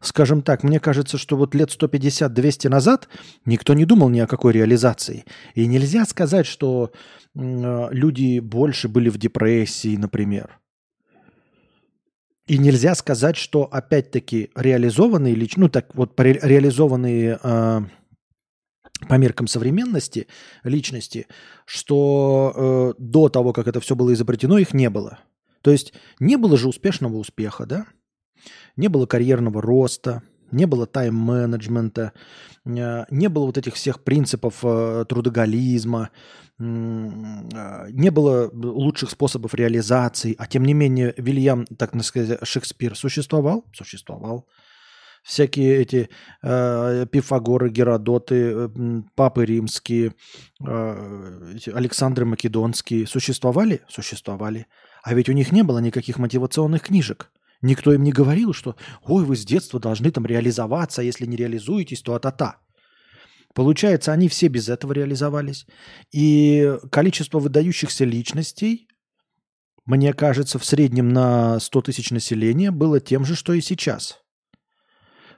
скажем 0.00 0.42
так, 0.42 0.62
мне 0.62 0.78
кажется, 0.78 1.18
что 1.18 1.36
вот 1.36 1.56
лет 1.56 1.70
150-200 1.70 2.68
назад 2.68 3.08
никто 3.44 3.74
не 3.74 3.86
думал 3.86 4.08
ни 4.08 4.20
о 4.20 4.28
какой 4.28 4.52
реализации. 4.52 5.24
И 5.56 5.66
нельзя 5.66 6.06
сказать, 6.06 6.46
что 6.46 6.92
э, 7.34 7.88
люди 7.90 8.38
больше 8.38 8.86
были 8.86 9.08
в 9.08 9.18
депрессии, 9.18 9.96
например. 9.96 10.60
И 12.46 12.58
нельзя 12.58 12.94
сказать, 12.94 13.36
что 13.36 13.64
опять-таки 13.64 14.50
реализованные 14.54 15.34
лич, 15.34 15.56
ну 15.56 15.68
так 15.68 15.94
вот 15.94 16.18
ре, 16.20 16.38
реализованные 16.42 17.38
э, 17.42 17.80
по 19.08 19.14
меркам 19.14 19.46
современности 19.46 20.26
личности, 20.62 21.26
что 21.64 22.52
э, 22.54 22.94
до 22.98 23.30
того, 23.30 23.54
как 23.54 23.66
это 23.66 23.80
все 23.80 23.96
было 23.96 24.12
изобретено, 24.12 24.58
их 24.58 24.74
не 24.74 24.90
было. 24.90 25.20
То 25.62 25.70
есть 25.70 25.94
не 26.20 26.36
было 26.36 26.58
же 26.58 26.68
успешного 26.68 27.16
успеха, 27.16 27.64
да? 27.64 27.86
Не 28.76 28.88
было 28.88 29.06
карьерного 29.06 29.62
роста, 29.62 30.22
не 30.50 30.66
было 30.66 30.86
тайм-менеджмента, 30.86 32.12
э, 32.64 33.04
не 33.10 33.28
было 33.28 33.46
вот 33.46 33.58
этих 33.58 33.74
всех 33.74 34.02
принципов 34.04 34.60
э, 34.62 35.04
трудоголизма, 35.08 36.10
э, 36.58 36.62
не 36.62 38.10
было 38.10 38.50
лучших 38.52 39.10
способов 39.10 39.54
реализации, 39.54 40.34
а 40.38 40.46
тем 40.46 40.64
не 40.64 40.74
менее 40.74 41.14
Вильям, 41.16 41.66
так 41.66 42.02
сказать, 42.02 42.38
Шекспир 42.42 42.96
существовал? 42.96 43.64
Существовал. 43.72 44.46
Всякие 45.24 45.76
эти 45.80 46.10
э, 46.42 47.06
Пифагоры, 47.10 47.70
Геродоты, 47.70 48.68
Папы 49.14 49.46
Римские, 49.46 50.12
э, 50.62 51.56
Александры 51.72 52.26
Македонские 52.26 53.06
существовали? 53.06 53.80
Существовали. 53.88 54.66
А 55.02 55.14
ведь 55.14 55.30
у 55.30 55.32
них 55.32 55.50
не 55.50 55.62
было 55.62 55.78
никаких 55.78 56.18
мотивационных 56.18 56.82
книжек. 56.82 57.30
Никто 57.64 57.94
им 57.94 58.02
не 58.02 58.12
говорил, 58.12 58.52
что 58.52 58.76
«Ой, 59.04 59.24
вы 59.24 59.36
с 59.36 59.44
детства 59.46 59.80
должны 59.80 60.10
там 60.10 60.26
реализоваться, 60.26 61.00
а 61.00 61.04
если 61.04 61.24
не 61.24 61.34
реализуетесь, 61.34 62.02
то 62.02 62.14
а-та-та». 62.14 62.58
Получается, 63.54 64.12
они 64.12 64.28
все 64.28 64.48
без 64.48 64.68
этого 64.68 64.92
реализовались. 64.92 65.66
И 66.12 66.76
количество 66.90 67.38
выдающихся 67.38 68.04
личностей, 68.04 68.86
мне 69.86 70.12
кажется, 70.12 70.58
в 70.58 70.64
среднем 70.66 71.14
на 71.14 71.58
100 71.58 71.82
тысяч 71.82 72.10
населения 72.10 72.70
было 72.70 73.00
тем 73.00 73.24
же, 73.24 73.34
что 73.34 73.54
и 73.54 73.62
сейчас. 73.62 74.23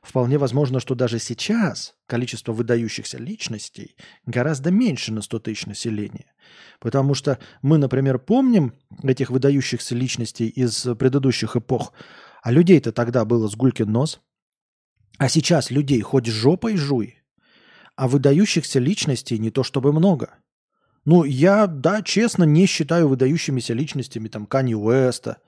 Вполне 0.07 0.39
возможно, 0.39 0.79
что 0.79 0.95
даже 0.95 1.19
сейчас 1.19 1.97
количество 2.07 2.53
выдающихся 2.53 3.19
личностей 3.19 3.97
гораздо 4.25 4.71
меньше 4.71 5.13
на 5.13 5.21
100 5.21 5.41
тысяч 5.41 5.67
населения. 5.67 6.33
Потому 6.79 7.15
что 7.15 7.41
мы, 7.61 7.77
например, 7.77 8.21
помним 8.21 8.75
этих 9.03 9.31
выдающихся 9.31 9.97
личностей 9.97 10.47
из 10.47 10.87
предыдущих 10.97 11.57
эпох, 11.57 11.93
а 12.41 12.53
людей-то 12.53 12.93
тогда 12.93 13.25
было 13.25 13.49
с 13.49 13.57
гулькин 13.57 13.91
нос. 13.91 14.21
А 15.19 15.29
сейчас 15.29 15.73
людей 15.73 16.03
хоть 16.03 16.27
жопой 16.27 16.77
жуй, 16.77 17.17
а 17.97 18.07
выдающихся 18.07 18.79
личностей 18.79 19.41
не 19.41 19.51
то 19.51 19.65
чтобы 19.65 19.93
много. 19.93 20.39
Ну, 21.05 21.25
я, 21.25 21.67
да, 21.67 22.03
честно, 22.03 22.45
не 22.45 22.67
считаю 22.67 23.09
выдающимися 23.09 23.75
личностями 23.75 24.29
там 24.29 24.47
Кани 24.47 24.77
Уэста. 24.77 25.39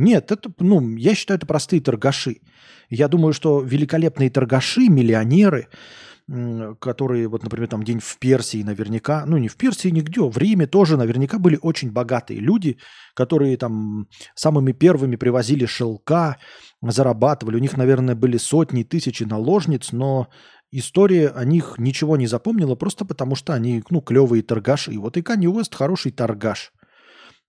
Нет, 0.00 0.32
это, 0.32 0.50
ну, 0.58 0.96
я 0.96 1.14
считаю, 1.14 1.36
это 1.36 1.46
простые 1.46 1.82
торгаши. 1.82 2.40
Я 2.88 3.06
думаю, 3.06 3.34
что 3.34 3.60
великолепные 3.60 4.30
торгаши, 4.30 4.88
миллионеры, 4.88 5.68
которые, 6.80 7.28
вот, 7.28 7.42
например, 7.42 7.68
там 7.68 7.82
день 7.82 8.00
в 8.00 8.18
Персии 8.18 8.62
наверняка, 8.62 9.24
ну 9.26 9.36
не 9.36 9.48
в 9.48 9.56
Персии, 9.56 9.88
нигде, 9.88 10.22
в 10.22 10.38
Риме 10.38 10.66
тоже 10.66 10.96
наверняка 10.96 11.38
были 11.38 11.58
очень 11.60 11.90
богатые 11.90 12.40
люди, 12.40 12.78
которые 13.14 13.58
там 13.58 14.06
самыми 14.34 14.72
первыми 14.72 15.16
привозили 15.16 15.66
шелка, 15.66 16.38
зарабатывали. 16.80 17.56
У 17.56 17.60
них, 17.60 17.76
наверное, 17.76 18.14
были 18.14 18.38
сотни, 18.38 18.84
тысячи 18.84 19.24
наложниц, 19.24 19.92
но 19.92 20.28
история 20.70 21.28
о 21.28 21.44
них 21.44 21.74
ничего 21.76 22.16
не 22.16 22.26
запомнила 22.26 22.74
просто 22.74 23.04
потому, 23.04 23.34
что 23.34 23.52
они, 23.52 23.82
ну, 23.90 24.00
клевые 24.00 24.42
торгаши. 24.42 24.98
Вот 24.98 25.18
и 25.18 25.22
Канни 25.22 25.46
Уэст 25.46 25.74
хороший 25.74 26.12
торгаш. 26.12 26.72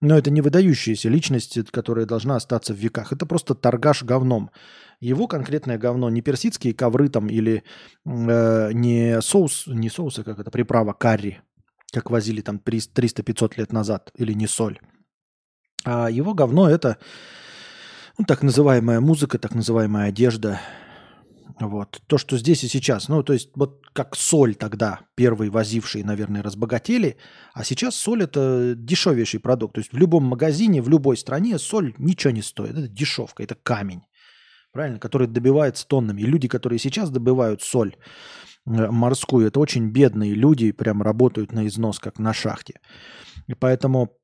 Но 0.02 0.18
это 0.18 0.32
не 0.32 0.42
выдающаяся 0.42 1.10
личность, 1.10 1.60
которая 1.72 2.06
должна 2.06 2.36
остаться 2.36 2.74
в 2.74 2.78
веках. 2.78 3.14
Это 3.14 3.28
просто 3.28 3.54
торгаш 3.54 4.04
говном. 4.04 4.50
Его 5.00 5.28
конкретное 5.28 5.78
говно 5.78 6.10
не 6.10 6.22
персидские 6.22 6.74
ковры 6.74 7.08
там 7.10 7.28
или 7.28 7.64
э, 8.06 8.70
не 8.74 9.22
соус, 9.22 9.68
не 9.68 9.90
соусы, 9.90 10.24
как 10.24 10.40
это, 10.40 10.50
приправа 10.50 10.94
карри, 10.94 11.42
как 11.92 12.10
возили 12.10 12.42
там 12.42 12.60
300-500 12.64 13.54
лет 13.58 13.72
назад, 13.72 14.12
или 14.16 14.34
не 14.34 14.48
соль. 14.48 14.80
А 15.84 16.10
его 16.10 16.34
говно 16.34 16.70
это 16.70 16.98
ну, 18.18 18.26
так 18.26 18.44
называемая 18.44 19.00
музыка, 19.00 19.40
так 19.40 19.56
называемая 19.56 20.10
одежда, 20.10 20.60
вот. 21.60 22.02
То, 22.08 22.18
что 22.18 22.38
здесь 22.38 22.64
и 22.64 22.68
сейчас. 22.68 23.08
Ну, 23.08 23.24
то 23.24 23.34
есть, 23.34 23.52
вот 23.56 23.82
как 23.94 24.16
соль 24.16 24.56
тогда, 24.56 25.02
первые 25.16 25.52
возившие, 25.52 26.06
наверное, 26.06 26.44
разбогатели, 26.44 27.18
а 27.54 27.64
сейчас 27.64 27.96
соль– 27.96 28.24
это 28.24 28.74
дешевейший 28.76 29.40
продукт. 29.40 29.76
То 29.76 29.80
есть 29.80 29.92
в 29.92 29.98
любом 29.98 30.24
магазине, 30.24 30.82
в 30.82 30.90
любой 30.90 31.18
стране 31.18 31.60
соль 31.60 31.94
ничего 31.98 32.32
не 32.32 32.42
стоит. 32.42 32.72
Это 32.72 32.88
дешевка, 32.88 33.44
это 33.44 33.56
камень, 33.56 34.04
правильно, 34.72 35.00
который 35.00 35.28
добивается 35.28 35.88
тоннами. 35.88 36.22
И 36.22 36.26
люди, 36.26 36.48
которые 36.48 36.80
сейчас 36.80 37.10
добывают 37.10 37.62
соль 37.62 37.96
э, 38.66 38.92
морскую, 38.92 39.48
это 39.48 39.60
очень 39.60 39.90
бедные 39.90 40.34
люди, 40.34 40.72
прям 40.72 41.02
работают 41.02 41.52
на 41.52 41.68
износ, 41.68 42.00
как 42.00 42.20
на 42.20 42.34
шахте. 42.34 42.80
И 43.48 43.54
поэтому 43.54 44.18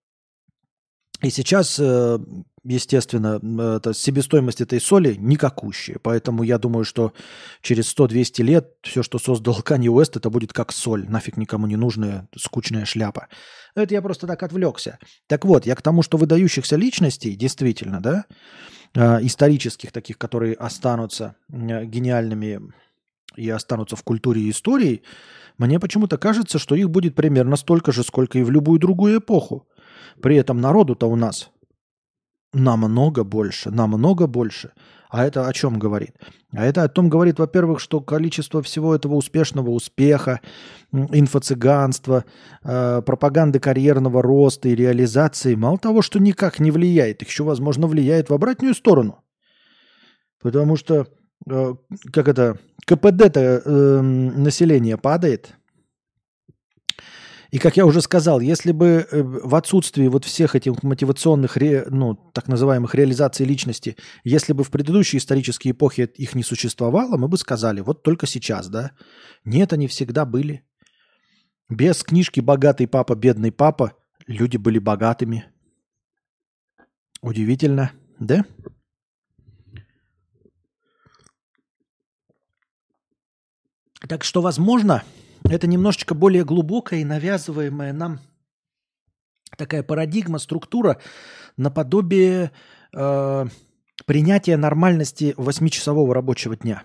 и 1.22 1.30
сейчас, 1.32 1.80
э, 1.80 2.20
естественно, 2.68 3.40
это, 3.78 3.94
себестоимость 3.94 4.62
этой 4.62 4.82
соли 4.82 5.16
никакущая. 5.16 5.98
Поэтому 6.02 6.44
я 6.44 6.58
думаю, 6.58 6.86
что 6.86 7.14
через 7.62 7.96
100-200 7.96 8.44
лет 8.44 8.74
все, 8.82 9.04
что 9.04 9.20
создал 9.20 9.62
Канье 9.64 9.92
Уэст, 9.92 10.18
это 10.18 10.30
будет 10.30 10.54
как 10.54 10.72
соль. 10.72 11.08
Нафиг 11.10 11.38
никому 11.38 11.68
не 11.68 11.76
нужная 11.76 12.28
скучная 12.38 12.86
шляпа. 12.86 13.28
Это 13.76 13.94
я 13.94 14.02
просто 14.02 14.28
так 14.28 14.44
отвлекся. 14.44 15.00
Так 15.28 15.46
вот, 15.46 15.66
я 15.66 15.76
к 15.76 15.82
тому, 15.82 16.04
что 16.04 16.18
выдающихся 16.18 16.76
личностей, 16.76 17.36
действительно, 17.36 18.02
да, 18.02 18.26
э, 18.96 19.26
исторических 19.26 19.92
таких, 19.92 20.18
которые 20.18 20.54
останутся 20.56 21.36
гениальными 21.50 22.74
и 23.36 23.50
останутся 23.50 23.96
в 23.96 24.04
культуре 24.04 24.42
и 24.42 24.50
истории, 24.50 25.04
мне 25.58 25.80
почему-то 25.80 26.18
кажется, 26.18 26.60
что 26.60 26.76
их 26.76 26.90
будет 26.90 27.16
примерно 27.16 27.56
столько 27.56 27.92
же, 27.92 28.04
сколько 28.04 28.38
и 28.38 28.44
в 28.44 28.52
любую 28.52 28.80
другую 28.80 29.20
эпоху. 29.20 29.68
При 30.22 30.36
этом 30.36 30.60
народу-то 30.60 31.08
у 31.08 31.16
нас 31.16 31.52
намного 32.54 33.24
больше, 33.24 33.72
намного 33.72 34.28
больше. 34.28 34.72
А 35.10 35.26
это 35.26 35.48
о 35.48 35.54
чем 35.54 35.80
говорит? 35.80 36.16
А 36.54 36.66
это 36.66 36.84
о 36.84 36.90
том 36.90 37.10
говорит, 37.10 37.40
во-первых, 37.40 37.80
что 37.80 38.02
количество 38.02 38.62
всего 38.62 38.94
этого 38.94 39.16
успешного 39.16 39.70
успеха, 39.70 40.42
инфо-цыганства, 40.92 42.26
э, 42.64 43.02
пропаганды 43.06 43.60
карьерного 43.60 44.22
роста 44.22 44.68
и 44.68 44.76
реализации, 44.76 45.56
мало 45.56 45.78
того, 45.78 46.02
что 46.02 46.20
никак 46.20 46.60
не 46.60 46.72
влияет, 46.72 47.22
еще, 47.22 47.44
возможно, 47.44 47.88
влияет 47.88 48.30
в 48.30 48.34
обратную 48.34 48.74
сторону. 48.74 49.24
Потому 50.42 50.76
что, 50.76 51.08
э, 51.50 51.74
как 52.12 52.28
это, 52.28 52.58
КПД-то 52.86 53.40
э, 53.40 54.02
населения 54.02 54.98
падает– 54.98 55.54
и 57.52 57.60
как 57.60 57.78
я 57.78 57.86
уже 57.86 58.02
сказал, 58.02 58.40
если 58.40 58.72
бы 58.72 59.08
э, 59.10 59.22
в 59.22 59.56
отсутствии 59.56 60.08
вот 60.08 60.26
всех 60.26 60.56
этих 60.56 60.84
мотивационных, 60.84 61.58
ну, 61.90 62.16
так 62.34 62.48
называемых 62.48 62.94
реализаций 62.94 63.46
личности, 63.46 63.96
если 64.24 64.54
бы 64.54 64.64
в 64.64 64.72
предыдущие 64.72 65.20
исторические 65.20 65.72
эпохи 65.72 66.10
их 66.16 66.36
не 66.36 66.44
существовало, 66.44 67.18
мы 67.18 67.28
бы 67.28 67.38
сказали, 67.38 67.82
вот 67.82 68.04
только 68.04 68.28
сейчас, 68.28 68.68
да? 68.68 68.92
Нет, 69.46 69.72
они 69.74 69.88
всегда 69.88 70.26
были. 70.26 70.66
Без 71.70 72.04
книжки 72.04 72.40
«Богатый 72.40 72.88
папа, 72.88 73.16
бедный 73.16 73.52
папа» 73.52 73.94
люди 74.26 74.58
были 74.58 74.80
богатыми. 74.80 75.46
Удивительно, 77.22 77.92
да? 78.20 78.46
Так 84.08 84.24
что, 84.24 84.42
возможно, 84.42 85.04
это 85.50 85.68
немножечко 85.68 86.14
более 86.14 86.44
глубокая 86.44 87.00
и 87.00 87.06
навязываемая 87.06 87.94
нам 87.94 88.20
такая 89.58 89.84
парадигма, 89.84 90.40
структура 90.40 91.00
наподобие 91.56 92.52
э, 92.94 93.46
принятия 94.06 94.58
нормальности 94.58 95.34
восьмичасового 95.38 96.14
рабочего 96.14 96.56
дня. 96.56 96.84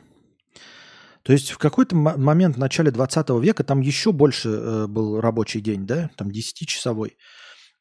То 1.22 1.32
есть 1.32 1.50
в 1.50 1.58
какой-то 1.58 1.94
момент 1.94 2.56
в 2.56 2.58
начале 2.58 2.90
20 2.90 3.30
века 3.42 3.64
там 3.64 3.80
еще 3.80 4.12
больше 4.12 4.48
э, 4.48 4.86
был 4.86 5.20
рабочий 5.20 5.60
день, 5.60 5.86
да, 5.86 6.10
там 6.16 6.28
10-часовой. 6.28 7.16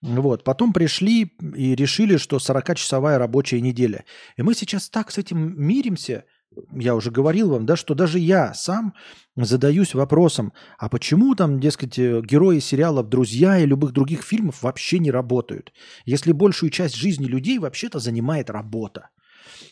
Вот. 0.02 0.44
Потом 0.44 0.74
пришли 0.74 1.32
и 1.56 1.76
решили, 1.76 2.18
что 2.18 2.38
40-часовая 2.38 3.18
рабочая 3.18 3.62
неделя. 3.62 4.04
И 4.36 4.42
мы 4.42 4.56
сейчас 4.56 4.90
так 4.90 5.12
с 5.12 5.20
этим 5.20 5.62
миримся– 5.62 6.26
я 6.74 6.96
уже 6.96 7.12
говорил 7.12 7.50
вам, 7.50 7.66
да, 7.66 7.76
что 7.76 7.94
даже 7.94 8.20
я 8.20 8.54
сам 8.54 8.94
задаюсь 9.36 9.94
вопросом, 9.94 10.54
а 10.78 10.90
почему 10.90 11.36
там, 11.36 11.60
дескать, 11.60 11.98
э, 11.98 12.22
герои 12.22 12.60
сериалов 12.60 13.10
«Друзья» 13.10 13.58
и 13.58 13.66
любых 13.66 13.92
других 13.94 14.24
фильмов 14.24 14.62
вообще 14.62 15.00
не 15.00 15.12
работают, 15.12 15.72
если 16.06 16.32
большую 16.32 16.70
часть 16.70 16.96
жизни 16.96 17.26
людей 17.26 17.60
вообще-то 17.60 18.00
занимает 18.00 18.50
работа. 18.50 19.10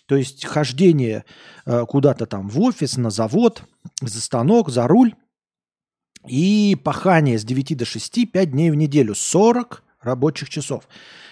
То 0.05 0.15
есть 0.15 0.45
хождение 0.45 1.25
э, 1.65 1.85
куда-то 1.87 2.25
там 2.25 2.49
в 2.49 2.59
офис, 2.61 2.97
на 2.97 3.09
завод, 3.09 3.63
за 4.01 4.21
станок, 4.21 4.69
за 4.69 4.87
руль 4.87 5.13
и 6.27 6.77
пахание 6.83 7.37
с 7.37 7.43
9 7.43 7.77
до 7.77 7.85
6, 7.85 8.31
5 8.31 8.51
дней 8.51 8.71
в 8.71 8.75
неделю, 8.75 9.15
40 9.15 9.83
рабочих 10.01 10.49
часов. 10.49 10.87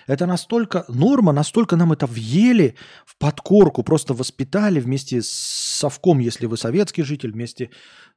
Это 0.07 0.25
настолько 0.25 0.85
норма, 0.87 1.31
настолько 1.31 1.75
нам 1.75 1.93
это 1.93 2.05
въели 2.05 2.75
в 3.05 3.17
подкорку, 3.17 3.83
просто 3.83 4.13
воспитали 4.13 4.79
вместе 4.79 5.21
с 5.21 5.29
совком, 5.29 6.19
если 6.19 6.45
вы 6.45 6.57
советский 6.57 7.03
житель, 7.03 7.31
вместе, 7.31 7.69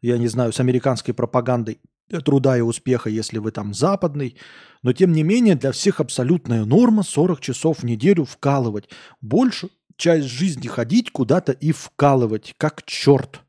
я 0.03 0.19
не 0.19 0.29
знаю, 0.29 0.53
с 0.53 0.61
американской 0.61 1.15
пропагандой 1.15 1.81
труда 2.25 2.59
и 2.59 2.61
успеха, 2.61 3.09
если 3.09 3.39
вы 3.39 3.53
там 3.53 3.73
западный. 3.73 4.37
Но 4.83 4.93
тем 4.93 5.13
не 5.13 5.23
менее 5.23 5.55
для 5.55 5.71
всех 5.73 6.01
абсолютная 6.01 6.65
норма 6.65 7.03
40 7.03 7.41
часов 7.41 7.79
в 7.81 7.85
неделю 7.85 8.25
вкалывать. 8.25 8.89
Больше 9.21 9.69
часть 9.97 10.27
жизни 10.27 10.67
ходить 10.67 11.13
куда-то 11.13 11.53
и 11.53 11.73
вкалывать, 11.73 12.55
как 12.57 12.85
черт. 12.85 13.43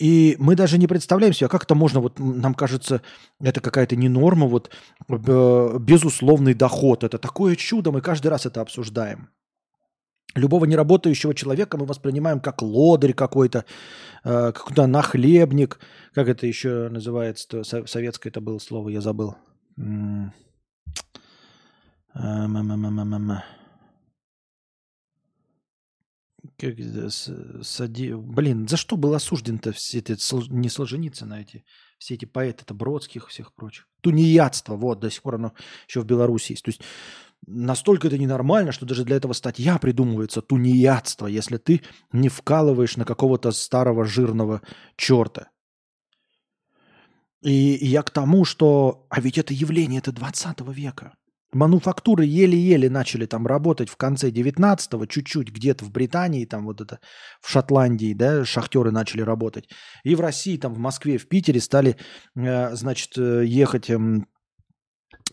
И 0.00 0.36
мы 0.38 0.56
даже 0.56 0.78
не 0.78 0.86
представляем 0.86 1.34
себе, 1.34 1.46
а 1.46 1.50
как 1.50 1.64
это 1.64 1.74
можно, 1.74 2.00
вот 2.00 2.18
нам 2.18 2.54
кажется, 2.54 3.02
это 3.38 3.60
какая-то 3.60 3.96
не 3.96 4.08
норма, 4.08 4.46
вот 4.46 4.70
э, 5.08 5.78
безусловный 5.78 6.54
доход. 6.54 7.04
Это 7.04 7.18
такое 7.18 7.54
чудо, 7.54 7.92
мы 7.92 8.00
каждый 8.00 8.28
раз 8.28 8.46
это 8.46 8.62
обсуждаем. 8.62 9.28
Любого 10.34 10.64
неработающего 10.64 11.34
человека 11.34 11.76
мы 11.76 11.84
воспринимаем 11.84 12.40
как 12.40 12.62
лодырь 12.62 13.12
какой-то, 13.12 13.66
э, 14.24 14.52
какой-то 14.52 14.86
нахлебник. 14.86 15.78
Как 16.14 16.28
это 16.28 16.46
еще 16.46 16.88
называется? 16.88 17.62
Советское 17.62 18.30
это 18.30 18.40
было 18.40 18.58
слово, 18.58 18.88
я 18.88 19.02
забыл. 19.02 19.36
М 19.76 20.32
как, 26.60 26.74
сади... 27.10 28.12
Блин, 28.12 28.68
за 28.68 28.76
что 28.76 28.96
был 28.96 29.14
осужден-то 29.14 29.72
все 29.72 29.98
эти, 29.98 30.16
не 30.52 30.68
Солженицын, 30.68 31.32
а 31.32 31.40
эти, 31.40 31.64
все 31.98 32.14
эти 32.14 32.26
поэты, 32.26 32.62
это 32.62 32.74
Бродских 32.74 33.28
всех 33.28 33.54
прочих. 33.54 33.88
Тунеядство, 34.02 34.76
вот, 34.76 35.00
до 35.00 35.10
сих 35.10 35.22
пор 35.22 35.36
оно 35.36 35.52
еще 35.88 36.00
в 36.00 36.06
Беларуси 36.06 36.52
есть. 36.52 36.64
То 36.64 36.68
есть 36.68 36.82
настолько 37.46 38.08
это 38.08 38.18
ненормально, 38.18 38.72
что 38.72 38.86
даже 38.86 39.04
для 39.04 39.16
этого 39.16 39.32
статья 39.32 39.78
придумывается 39.78 40.42
тунеядство, 40.42 41.26
если 41.26 41.56
ты 41.56 41.80
не 42.12 42.28
вкалываешь 42.28 42.96
на 42.96 43.04
какого-то 43.04 43.52
старого 43.52 44.04
жирного 44.04 44.60
черта. 44.96 45.48
И 47.42 47.78
я 47.80 48.02
к 48.02 48.10
тому, 48.10 48.44
что... 48.44 49.06
А 49.08 49.20
ведь 49.20 49.38
это 49.38 49.54
явление, 49.54 49.98
это 49.98 50.12
20 50.12 50.60
века. 50.68 51.14
Мануфактуры 51.52 52.24
еле-еле 52.24 52.88
начали 52.88 53.26
там 53.26 53.46
работать 53.46 53.88
в 53.88 53.96
конце 53.96 54.30
19-го, 54.30 55.06
чуть-чуть 55.06 55.50
где-то 55.50 55.84
в 55.84 55.90
Британии, 55.90 56.44
там 56.44 56.64
вот 56.66 56.80
это 56.80 57.00
в 57.40 57.50
Шотландии, 57.50 58.14
да, 58.14 58.44
шахтеры 58.44 58.92
начали 58.92 59.22
работать. 59.22 59.68
И 60.04 60.14
в 60.14 60.20
России, 60.20 60.56
там 60.56 60.74
в 60.74 60.78
Москве, 60.78 61.18
в 61.18 61.28
Питере 61.28 61.60
стали, 61.60 61.96
э, 62.36 62.74
значит, 62.76 63.18
э, 63.18 63.44
ехать 63.44 63.90
эм, 63.90 64.28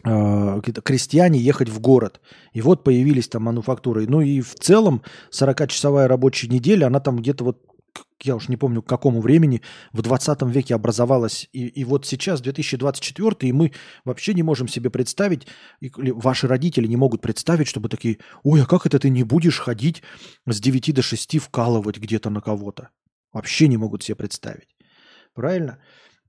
э, 0.03 0.61
крестьяне 0.83 1.39
ехать 1.39 1.69
в 1.69 1.79
город. 1.79 2.19
И 2.51 2.61
вот 2.61 2.83
появились 2.83 3.27
там 3.27 3.43
мануфактуры. 3.43 4.07
Ну 4.07 4.21
и 4.21 4.41
в 4.41 4.55
целом 4.55 5.03
40-часовая 5.31 6.07
рабочая 6.07 6.47
неделя, 6.47 6.87
она 6.87 6.99
там 6.99 7.17
где-то 7.17 7.43
вот 7.43 7.61
я 8.23 8.35
уж 8.35 8.49
не 8.49 8.57
помню, 8.57 8.81
к 8.81 8.89
какому 8.89 9.21
времени, 9.21 9.61
в 9.93 10.01
20 10.01 10.41
веке 10.43 10.75
образовалась. 10.75 11.49
И, 11.53 11.67
и 11.67 11.83
вот 11.83 12.05
сейчас, 12.05 12.41
2024, 12.41 13.35
и 13.41 13.51
мы 13.51 13.71
вообще 14.05 14.33
не 14.33 14.43
можем 14.43 14.67
себе 14.67 14.89
представить, 14.89 15.47
и 15.79 15.91
ваши 16.11 16.47
родители 16.47 16.87
не 16.87 16.97
могут 16.97 17.21
представить, 17.21 17.67
чтобы 17.67 17.89
такие, 17.89 18.17
ой, 18.43 18.61
а 18.61 18.65
как 18.65 18.85
это 18.85 18.99
ты 18.99 19.09
не 19.09 19.23
будешь 19.23 19.59
ходить 19.59 20.03
с 20.45 20.59
9 20.59 20.93
до 20.95 21.01
6 21.01 21.39
вкалывать 21.39 21.97
где-то 21.97 22.29
на 22.29 22.41
кого-то? 22.41 22.89
Вообще 23.33 23.67
не 23.67 23.77
могут 23.77 24.03
себе 24.03 24.15
представить. 24.15 24.75
Правильно? 25.33 25.79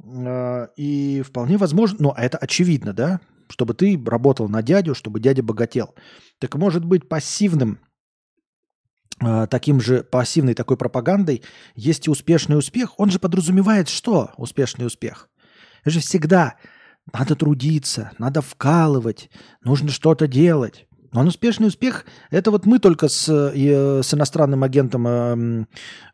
А, 0.05 0.69
и 0.77 1.23
вполне 1.23 1.57
возможно, 1.57 1.97
но 2.01 2.15
это 2.17 2.39
очевидно, 2.39 2.93
да, 2.93 3.21
чтобы 3.49 3.75
ты 3.75 4.01
работал 4.05 4.49
на 4.49 4.63
дядю, 4.63 4.95
чтобы 4.95 5.21
дядя 5.21 5.43
богател. 5.43 5.95
Так 6.39 6.55
может 6.57 6.85
быть 6.85 7.09
пассивным 7.09 7.79
таким 9.51 9.81
же 9.81 10.03
пассивной 10.03 10.55
такой 10.55 10.77
пропагандой 10.77 11.43
есть 11.75 12.07
и 12.07 12.11
успешный 12.11 12.59
успех. 12.59 12.99
Он 12.99 13.11
же 13.11 13.19
подразумевает 13.19 13.89
что 13.89 14.31
успешный 14.37 14.87
успех? 14.87 15.29
Это 15.83 15.91
же 15.91 16.01
всегда 16.01 16.55
надо 17.13 17.35
трудиться, 17.35 18.13
надо 18.19 18.43
вкалывать, 18.43 19.31
нужно 19.63 19.91
что-то 19.91 20.27
делать. 20.27 20.87
Но 21.13 21.23
успешный 21.25 21.69
успех– 21.69 22.05
это 22.31 22.51
вот 22.51 22.67
мы 22.67 22.79
только 22.79 23.09
с, 23.09 23.27
с 23.27 24.15
иностранным 24.15 24.63
агентом 24.63 25.07
э, 25.07 25.65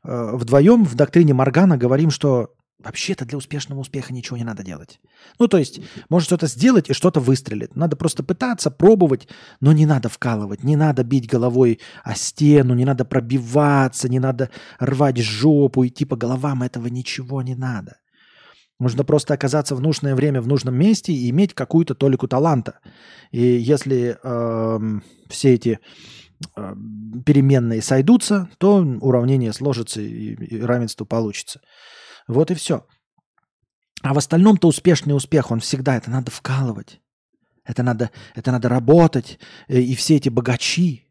э, 0.05 0.37
вдвоем 0.37 0.85
в 0.85 0.95
доктрине 0.95 1.35
Маргана 1.35 1.77
говорим, 1.77 2.11
что 2.11 2.51
Вообще-то 2.79 3.25
для 3.25 3.39
успешного 3.39 3.81
успеха 3.81 4.13
ничего 4.13 4.37
не 4.37 4.45
надо 4.45 4.63
делать. 4.63 5.01
Ну, 5.39 5.47
то 5.49 5.59
есть, 5.59 5.81
может 6.09 6.27
что-то 6.27 6.47
сделать 6.49 6.91
и 6.91 6.93
что-то 6.93 7.21
выстрелит. 7.21 7.77
Надо 7.77 7.97
просто 7.97 8.23
пытаться, 8.23 8.71
пробовать, 8.71 9.29
но 9.61 9.73
не 9.73 9.87
надо 9.87 10.09
вкалывать, 10.09 10.65
не 10.65 10.77
надо 10.77 11.05
бить 11.05 11.29
головой 11.29 11.81
о 12.03 12.15
стену, 12.15 12.75
не 12.75 12.85
надо 12.85 13.05
пробиваться, 13.05 14.09
не 14.09 14.19
надо 14.19 14.51
рвать 14.81 15.19
жопу, 15.19 15.87
идти 15.87 16.05
по 16.05 16.17
головам, 16.17 16.63
этого 16.63 16.89
ничего 16.89 17.43
не 17.43 17.55
надо. 17.55 17.99
Нужно 18.81 19.05
просто 19.05 19.35
оказаться 19.35 19.77
в 19.77 19.81
нужное 19.81 20.17
время 20.17 20.43
в 20.43 20.49
нужном 20.49 20.75
месте 20.75 21.13
и 21.13 21.31
иметь 21.31 21.55
какую-то 21.55 21.95
толику 21.95 22.27
таланта. 22.27 22.81
И 23.31 23.41
если 23.41 24.19
э, 24.23 25.01
все 25.29 25.55
эти 25.55 25.79
э, 26.57 26.75
переменные 27.25 27.81
сойдутся, 27.83 28.51
то 28.59 28.79
уравнение 29.01 29.53
сложится 29.53 30.01
и, 30.01 30.35
и 30.35 30.61
равенство 30.61 31.05
получится. 31.05 31.61
Вот 32.27 32.51
и 32.51 32.55
все. 32.55 32.87
А 34.03 34.13
в 34.13 34.19
остальном-то 34.19 34.69
успешный 34.69 35.17
успех, 35.17 35.51
он 35.51 35.61
всегда, 35.61 35.97
это 35.97 36.11
надо 36.11 36.31
вкалывать. 36.31 37.01
Это 37.65 37.83
надо, 37.83 38.11
это 38.35 38.53
надо 38.53 38.69
работать. 38.69 39.39
Э, 39.69 39.81
и 39.81 39.95
все 39.95 40.17
эти 40.17 40.29
богачи, 40.29 41.05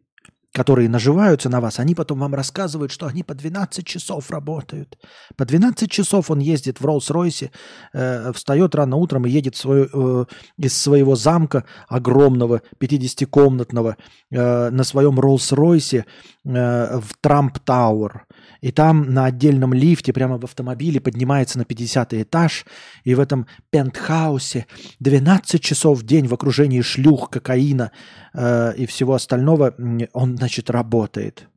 которые 0.54 0.88
наживаются 0.88 1.50
на 1.50 1.60
вас, 1.60 1.80
они 1.80 1.96
потом 1.96 2.20
вам 2.20 2.36
рассказывают, 2.36 2.92
что 2.92 3.08
они 3.08 3.24
по 3.24 3.34
12 3.34 3.86
часов 3.86 4.30
работают. 4.30 5.00
По 5.36 5.46
12 5.46 5.90
часов 5.90 6.30
он 6.30 6.40
ездит 6.40 6.80
в 6.80 6.86
Роллс-Ройсе, 6.86 7.50
э, 7.94 8.32
встает 8.34 8.76
рано 8.76 8.98
утром 8.98 9.26
и 9.26 9.32
едет 9.32 9.56
свой, 9.56 9.90
э, 9.92 10.26
из 10.58 10.80
своего 10.80 11.16
замка 11.16 11.66
огромного, 11.88 12.62
50-комнатного, 12.78 13.98
э, 14.30 14.70
на 14.70 14.84
своем 14.84 15.20
Роллс-Ройсе 15.20 16.06
э, 16.46 17.00
в 17.00 17.16
Трамп-Тауэр. 17.22 18.22
И 18.64 18.72
там 18.72 19.14
на 19.14 19.26
отдельном 19.26 19.74
лифте, 19.74 20.14
прямо 20.14 20.38
в 20.38 20.46
автомобиле, 20.46 21.02
поднимается 21.02 21.58
на 21.58 21.66
50 21.66 22.14
этаж. 22.14 22.66
И 23.04 23.14
в 23.14 23.20
этом 23.20 23.46
пентхаусе 23.72 24.68
12 25.02 25.62
часов 25.62 26.00
в 26.00 26.06
день 26.06 26.28
в 26.28 26.34
окружении 26.34 26.80
шлюх, 26.80 27.30
кокаина 27.30 27.92
э, 28.34 28.74
и 28.78 28.86
всего 28.86 29.16
остального 29.16 29.76
он, 30.14 30.38
значит, 30.38 30.70
работает. 30.70 31.50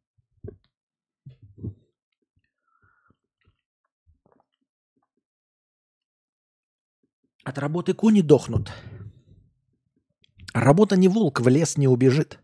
От 7.45 7.59
работы 7.59 7.95
кони 7.95 8.21
дохнут. 8.21 8.73
Работа 10.53 10.97
не 10.97 11.07
волк, 11.07 11.41
в 11.41 11.47
лес 11.47 11.77
не 11.77 11.87
убежит. 11.87 12.41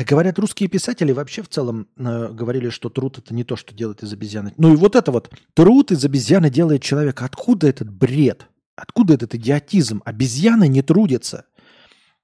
Говорят, 0.00 0.38
русские 0.38 0.68
писатели 0.68 1.12
вообще 1.12 1.42
в 1.42 1.48
целом 1.48 1.88
э, 1.96 2.28
говорили, 2.32 2.70
что 2.70 2.88
труд 2.88 3.18
это 3.18 3.34
не 3.34 3.44
то, 3.44 3.56
что 3.56 3.74
делает 3.74 4.02
из 4.02 4.12
обезьяны. 4.12 4.52
Ну 4.56 4.72
и 4.72 4.76
вот 4.76 4.96
это 4.96 5.10
вот, 5.12 5.30
труд 5.54 5.92
из 5.92 6.04
обезьяны 6.04 6.50
делает 6.50 6.82
человека. 6.82 7.24
Откуда 7.24 7.68
этот 7.68 7.90
бред? 7.90 8.46
Откуда 8.76 9.14
этот 9.14 9.34
идиотизм? 9.34 10.02
Обезьяны 10.04 10.68
не 10.68 10.82
трудятся. 10.82 11.44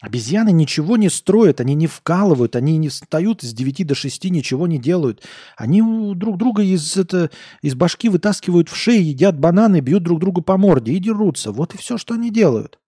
Обезьяны 0.01 0.53
ничего 0.53 0.97
не 0.97 1.09
строят, 1.09 1.61
они 1.61 1.75
не 1.75 1.87
вкалывают, 1.87 2.57
они 2.57 2.77
не 2.77 2.88
встают 2.90 3.42
с 3.42 3.53
9 3.55 3.87
до 3.87 3.94
6, 3.94 4.25
ничего 4.25 4.66
не 4.66 4.79
делают. 4.79 5.23
Они 5.57 5.81
друг 6.14 6.37
друга 6.37 6.62
из, 6.62 6.97
это, 6.97 7.31
из 7.62 7.75
башки 7.75 8.09
вытаскивают 8.09 8.68
в 8.68 8.77
шею, 8.77 9.05
едят 9.05 9.38
бананы, 9.38 9.81
бьют 9.81 10.03
друг 10.03 10.20
друга 10.20 10.42
по 10.42 10.59
морде 10.59 10.92
и 10.92 10.99
дерутся. 10.99 11.53
Вот 11.53 11.75
и 11.75 11.79
все, 11.79 11.97
что 11.97 12.14
они 12.14 12.31
делают. 12.31 12.79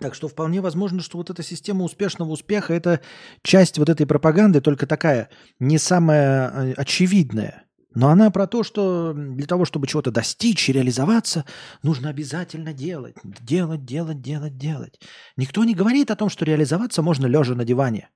Так 0.00 0.14
что 0.14 0.28
вполне 0.28 0.62
возможно, 0.62 1.02
что 1.02 1.18
вот 1.18 1.28
эта 1.28 1.42
система 1.42 1.84
успешного 1.84 2.30
успеха– 2.30 2.72
это 2.74 3.00
часть 3.42 3.76
вот 3.76 3.90
этой 3.90 4.06
пропаганды, 4.06 4.62
только 4.62 4.86
такая 4.86 5.28
не 5.58 5.76
самая 5.76 6.50
э, 6.50 6.72
очевидная. 6.72 7.66
Но 7.94 8.08
она 8.08 8.30
про 8.30 8.46
то, 8.46 8.62
что 8.62 9.12
для 9.12 9.46
того, 9.46 9.66
чтобы 9.66 9.86
чего-то 9.86 10.10
достичь 10.10 10.68
и 10.68 10.72
реализоваться, 10.72 11.44
нужно 11.82 12.08
обязательно 12.08 12.72
делать, 12.72 13.16
делать, 13.24 13.84
делать, 13.84 14.22
делать, 14.22 14.56
делать. 14.56 15.00
Никто 15.36 15.64
не 15.64 15.74
говорит 15.74 16.10
о 16.10 16.16
том, 16.16 16.30
что 16.30 16.46
реализоваться 16.46 17.02
можно 17.02 17.26
лежа 17.26 17.54
на 17.54 17.64
диване. 17.64 18.08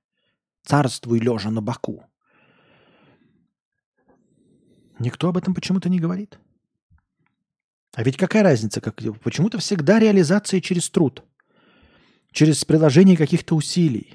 Царствуй 0.65 1.19
лежа 1.19 1.51
на 1.51 1.61
боку. 1.61 2.05
Никто 4.97 5.27
об 5.29 5.37
этом 5.37 5.53
почему-то 5.53 5.89
не 5.89 5.99
говорит. 5.99 6.39
А 7.93 8.01
ведь 8.01 8.17
какая 8.17 8.43
разница? 8.43 8.81
Как, 8.81 8.95
почему-то 9.21 9.59
всегда 9.59 9.99
реализация 9.99 10.61
через 10.61 10.89
труд– 10.89 11.23
через 12.35 12.65
приложение 12.65 13.15
каких-то 13.15 13.55
усилий, 13.55 14.13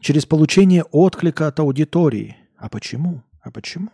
через 0.00 0.26
получение 0.26 0.84
отклика 0.84 1.48
от 1.48 1.58
аудитории. 1.58 2.36
А 2.58 2.68
почему? 2.68 3.22
А 3.40 3.50
почему? 3.50 3.90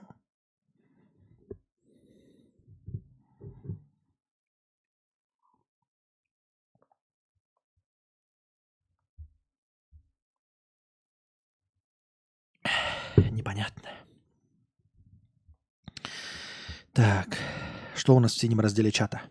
Непонятно. 13.31 13.91
Так, 16.93 17.39
что 17.95 18.17
у 18.17 18.21
нас 18.21 18.33
в 18.33 18.39
синем 18.41 18.59
разделе 18.59 18.91
чата? 18.91 19.23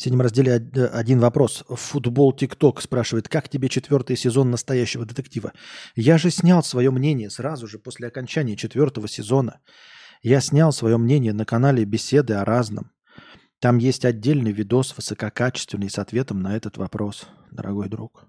В 0.00 0.02
синем 0.02 0.22
разделе 0.22 0.54
один 0.54 1.20
вопрос. 1.20 1.62
Футбол 1.68 2.32
ТикТок 2.32 2.80
спрашивает, 2.80 3.28
как 3.28 3.50
тебе 3.50 3.68
четвертый 3.68 4.16
сезон 4.16 4.50
настоящего 4.50 5.04
детектива? 5.04 5.52
Я 5.94 6.16
же 6.16 6.30
снял 6.30 6.62
свое 6.62 6.90
мнение 6.90 7.28
сразу 7.28 7.66
же 7.66 7.78
после 7.78 8.08
окончания 8.08 8.56
четвертого 8.56 9.08
сезона. 9.08 9.60
Я 10.22 10.40
снял 10.40 10.72
свое 10.72 10.96
мнение 10.96 11.34
на 11.34 11.44
канале 11.44 11.84
«Беседы 11.84 12.32
о 12.32 12.46
разном». 12.46 12.92
Там 13.58 13.76
есть 13.76 14.06
отдельный 14.06 14.52
видос 14.52 14.96
высококачественный 14.96 15.90
с 15.90 15.98
ответом 15.98 16.40
на 16.40 16.56
этот 16.56 16.78
вопрос, 16.78 17.28
дорогой 17.50 17.90
друг. 17.90 18.24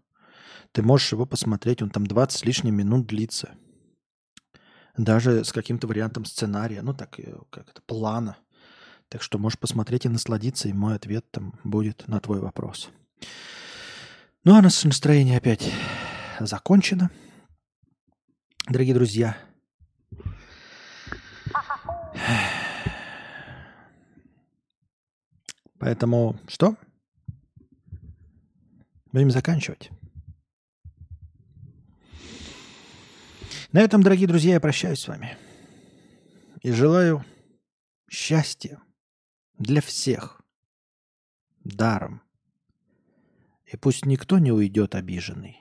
Ты 0.74 0.82
можешь 0.82 1.14
его 1.14 1.26
посмотреть, 1.26 1.82
он 1.82 1.90
там 1.90 2.06
20 2.06 2.38
с 2.38 2.44
лишним 2.44 2.76
минут 2.76 3.08
длится. 3.08 3.52
Даже 4.98 5.46
с 5.46 5.54
каким-то 5.54 5.88
вариантом 5.88 6.26
сценария, 6.26 6.82
ну 6.82 6.94
так, 6.94 7.18
э, 7.18 7.34
как 7.50 7.70
это, 7.70 7.82
плана– 7.88 8.36
так 9.12 9.22
что 9.22 9.38
можешь 9.38 9.60
посмотреть 9.60 10.06
и 10.06 10.10
насладиться, 10.10 10.70
и 10.70 10.74
мой 10.74 10.96
ответ 10.96 11.30
там 11.32 11.60
будет 11.66 12.08
на 12.08 12.22
твой 12.22 12.40
вопрос. 12.40 12.90
Ну 14.46 14.56
а 14.56 14.62
наше 14.62 14.88
настроение 14.88 15.38
опять 15.38 15.70
закончено. 16.40 17.12
Дорогие 18.70 18.96
друзья, 18.96 19.36
Поэтому 25.78 26.40
что? 26.48 26.78
Будем 29.12 29.32
заканчивать. 29.32 29.90
На 33.74 33.80
этом, 33.80 34.04
дорогие 34.04 34.28
друзья, 34.28 34.54
я 34.54 34.60
прощаюсь 34.60 35.00
с 35.00 35.08
вами. 35.08 35.38
И 36.62 36.72
желаю 36.72 37.26
счастья 38.10 38.80
для 39.62 39.80
всех. 39.82 40.42
Даром. 41.64 42.24
И 43.66 43.78
пусть 43.78 44.06
никто 44.06 44.40
не 44.40 44.52
уйдет 44.52 44.96
обиженный. 44.96 45.61